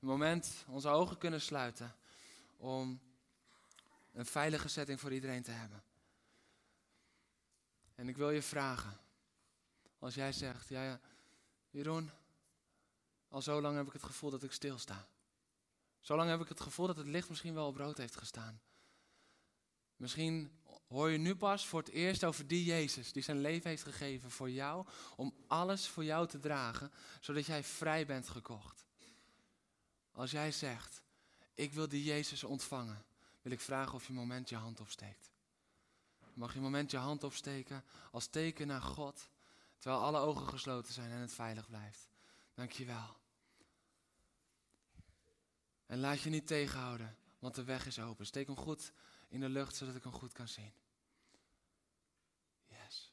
Een 0.00 0.08
moment 0.08 0.64
onze 0.66 0.88
ogen 0.88 1.18
kunnen 1.18 1.40
sluiten 1.40 1.94
om 2.56 3.00
een 4.12 4.26
veilige 4.26 4.68
setting 4.68 5.00
voor 5.00 5.12
iedereen 5.12 5.42
te 5.42 5.50
hebben. 5.50 5.82
En 7.94 8.08
ik 8.08 8.16
wil 8.16 8.30
je 8.30 8.42
vragen, 8.42 9.00
als 9.98 10.14
jij 10.14 10.32
zegt, 10.32 10.68
ja, 10.68 10.84
ja, 10.84 11.00
Jeroen, 11.70 12.10
al 13.28 13.42
zo 13.42 13.60
lang 13.60 13.76
heb 13.76 13.86
ik 13.86 13.92
het 13.92 14.02
gevoel 14.02 14.30
dat 14.30 14.42
ik 14.42 14.52
stilsta. 14.52 15.08
Zo 16.00 16.16
lang 16.16 16.30
heb 16.30 16.40
ik 16.40 16.48
het 16.48 16.60
gevoel 16.60 16.86
dat 16.86 16.96
het 16.96 17.06
licht 17.06 17.28
misschien 17.28 17.54
wel 17.54 17.66
op 17.66 17.76
rood 17.76 17.96
heeft 17.96 18.16
gestaan. 18.16 18.60
Misschien 19.96 20.60
hoor 20.88 21.10
je 21.10 21.18
nu 21.18 21.36
pas 21.36 21.66
voor 21.66 21.80
het 21.80 21.88
eerst 21.88 22.24
over 22.24 22.46
die 22.46 22.64
Jezus 22.64 23.12
die 23.12 23.22
zijn 23.22 23.40
leven 23.40 23.70
heeft 23.70 23.82
gegeven 23.82 24.30
voor 24.30 24.50
jou, 24.50 24.86
om 25.16 25.34
alles 25.46 25.88
voor 25.88 26.04
jou 26.04 26.26
te 26.28 26.38
dragen, 26.38 26.92
zodat 27.20 27.46
jij 27.46 27.64
vrij 27.64 28.06
bent 28.06 28.28
gekocht. 28.28 28.84
Als 30.12 30.30
jij 30.30 30.52
zegt, 30.52 31.02
ik 31.54 31.72
wil 31.72 31.88
die 31.88 32.04
Jezus 32.04 32.44
ontvangen, 32.44 33.04
wil 33.42 33.52
ik 33.52 33.60
vragen 33.60 33.94
of 33.94 34.02
je 34.02 34.08
een 34.08 34.18
moment 34.18 34.48
je 34.48 34.56
hand 34.56 34.80
opsteekt. 34.80 35.30
Mag 36.34 36.50
je 36.50 36.56
een 36.56 36.64
moment 36.64 36.90
je 36.90 36.96
hand 36.96 37.24
opsteken 37.24 37.84
als 38.10 38.26
teken 38.26 38.66
naar 38.66 38.82
God, 38.82 39.28
terwijl 39.80 40.02
alle 40.02 40.18
ogen 40.18 40.48
gesloten 40.48 40.92
zijn 40.92 41.10
en 41.10 41.20
het 41.20 41.32
veilig 41.32 41.68
blijft. 41.68 42.08
Dank 42.54 42.72
je 42.72 42.84
wel. 42.84 43.16
En 45.86 45.98
laat 45.98 46.20
je 46.20 46.30
niet 46.30 46.46
tegenhouden, 46.46 47.16
want 47.38 47.54
de 47.54 47.64
weg 47.64 47.86
is 47.86 47.98
open. 47.98 48.26
Steek 48.26 48.46
hem 48.46 48.56
goed 48.56 48.92
in 49.28 49.40
de 49.40 49.48
lucht, 49.48 49.76
zodat 49.76 49.94
ik 49.94 50.02
hem 50.02 50.12
goed 50.12 50.32
kan 50.32 50.48
zien. 50.48 50.72
Yes. 52.66 53.12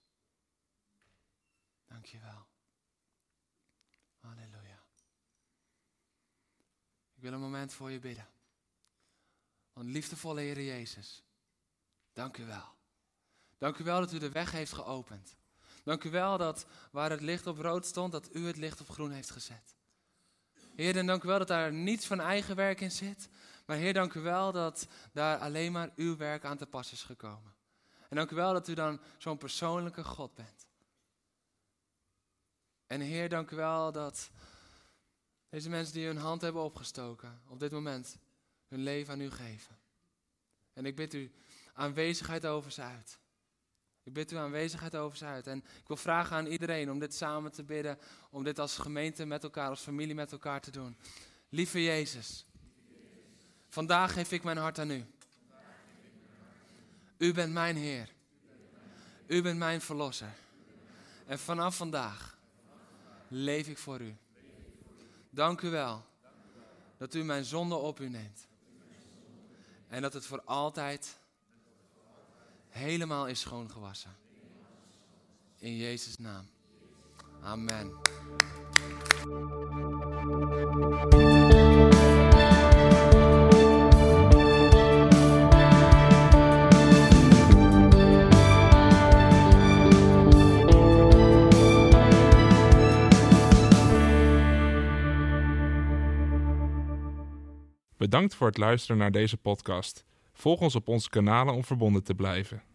Dank 1.86 2.06
je 2.06 2.20
wel. 2.20 2.48
Halleluja. 4.20 4.84
Ik 7.16 7.24
wil 7.24 7.34
een 7.34 7.40
moment 7.40 7.74
voor 7.74 7.92
je 7.92 8.00
bidden. 8.00 8.28
Want 9.74 9.90
liefdevolle 9.90 10.42
Heer 10.42 10.62
Jezus, 10.62 11.24
dank 12.14 12.38
u 12.38 12.46
wel. 12.46 12.76
Dank 13.58 13.78
u 13.78 13.84
wel 13.84 14.00
dat 14.00 14.14
u 14.14 14.20
de 14.20 14.32
weg 14.32 14.52
heeft 14.52 14.74
geopend. 14.74 15.37
Dank 15.88 16.04
u 16.04 16.10
wel 16.10 16.38
dat 16.38 16.66
waar 16.92 17.10
het 17.10 17.22
licht 17.22 17.48
op 17.48 17.58
rood 17.58 17.86
stond, 17.86 18.12
dat 18.12 18.36
u 18.36 18.46
het 18.48 18.58
licht 18.58 18.82
op 18.82 18.90
groen 18.90 19.12
heeft 19.12 19.30
gezet. 19.30 19.76
Heer, 20.76 20.98
en 20.98 21.06
dank 21.06 21.24
u 21.24 21.28
wel 21.28 21.38
dat 21.38 21.48
daar 21.48 21.74
niets 21.74 22.06
van 22.06 22.20
eigen 22.20 22.56
werk 22.56 22.82
in 22.82 22.92
zit. 22.92 23.30
Maar 23.66 23.78
Heer, 23.78 23.94
dank 23.94 24.14
u 24.14 24.20
wel 24.20 24.52
dat 24.52 24.88
daar 25.12 25.38
alleen 25.38 25.72
maar 25.72 25.92
uw 25.96 26.18
werk 26.18 26.46
aan 26.46 26.58
te 26.58 26.66
pas 26.66 26.92
is 26.92 27.04
gekomen. 27.04 27.56
En 28.10 28.16
dank 28.16 28.32
u 28.32 28.36
wel 28.36 28.54
dat 28.54 28.68
u 28.68 28.74
dan 28.74 29.00
zo'n 29.18 29.38
persoonlijke 29.38 30.04
God 30.04 30.34
bent. 30.34 30.68
En 32.88 33.02
Heer, 33.02 33.30
dank 33.30 33.52
u 33.52 33.56
wel 33.56 33.92
dat 33.92 34.30
deze 35.50 35.70
mensen 35.70 35.94
die 35.94 36.06
hun 36.06 36.18
hand 36.18 36.42
hebben 36.42 36.62
opgestoken, 36.62 37.42
op 37.48 37.60
dit 37.60 37.72
moment 37.72 38.18
hun 38.68 38.84
leven 38.84 39.14
aan 39.14 39.22
u 39.22 39.32
geven. 39.32 39.78
En 40.74 40.86
ik 40.86 40.96
bid 40.96 41.14
u 41.14 41.32
aanwezigheid 41.74 42.46
over 42.46 42.72
ze 42.72 42.82
uit. 42.82 43.20
Ik 44.08 44.14
bid 44.14 44.32
uw 44.32 44.38
aanwezigheid 44.38 44.96
over 44.96 45.18
ze 45.18 45.26
uit. 45.26 45.48
En 45.48 45.58
ik 45.58 45.88
wil 45.88 45.98
vragen 45.98 46.36
aan 46.36 46.46
iedereen 46.46 46.92
om 46.92 47.00
dit 47.00 47.14
samen 47.14 47.52
te 47.52 47.64
bidden. 47.64 47.98
Om 48.30 48.44
dit 48.44 48.60
als 48.60 48.78
gemeente 48.78 49.26
met 49.26 49.44
elkaar, 49.44 49.70
als 49.70 49.82
familie 49.82 50.16
met 50.16 50.32
elkaar 50.32 50.62
te 50.62 50.72
doen. 50.72 50.98
Lieve 51.50 51.84
Jezus, 51.84 52.46
vandaag 53.70 54.14
geef 54.14 54.32
ik 54.32 54.44
mijn 54.44 54.58
hart 54.58 54.80
aan 54.80 54.92
u. 54.92 55.06
U 57.18 57.34
bent 57.34 57.54
mijn 57.54 57.76
Heer. 57.76 58.10
U 59.26 59.42
bent 59.42 59.58
mijn 59.58 59.82
Verlosser. 59.82 60.34
En 61.26 61.40
vanaf 61.40 61.76
vandaag 61.76 62.38
leef 63.28 63.68
ik 63.68 63.78
voor 63.78 64.02
u. 64.02 64.16
Dank 65.30 65.62
u 65.62 65.70
wel 65.70 66.06
dat 66.98 67.14
u 67.14 67.24
mijn 67.24 67.46
zonde 67.46 67.76
op 67.76 68.00
u 68.00 68.10
neemt. 68.10 68.48
En 69.88 70.02
dat 70.02 70.14
het 70.14 70.26
voor 70.26 70.42
altijd 70.42 71.17
helemaal 72.78 73.28
is 73.28 73.40
schoongewassen. 73.40 74.16
In 75.58 75.76
Jezus' 75.76 76.18
naam. 76.18 76.50
Amen. 77.42 77.92
Bedankt 97.98 98.36
voor 98.36 98.48
het 98.48 98.58
luisteren 98.58 98.98
naar 98.98 99.12
deze 99.12 99.38
podcast. 99.38 100.06
Volg 100.34 100.60
ons 100.62 100.76
op 100.76 100.88
onze 100.88 101.10
kanalen 101.10 101.54
om 101.54 101.64
verbonden 101.64 102.04
te 102.04 102.16
blijven. 102.16 102.67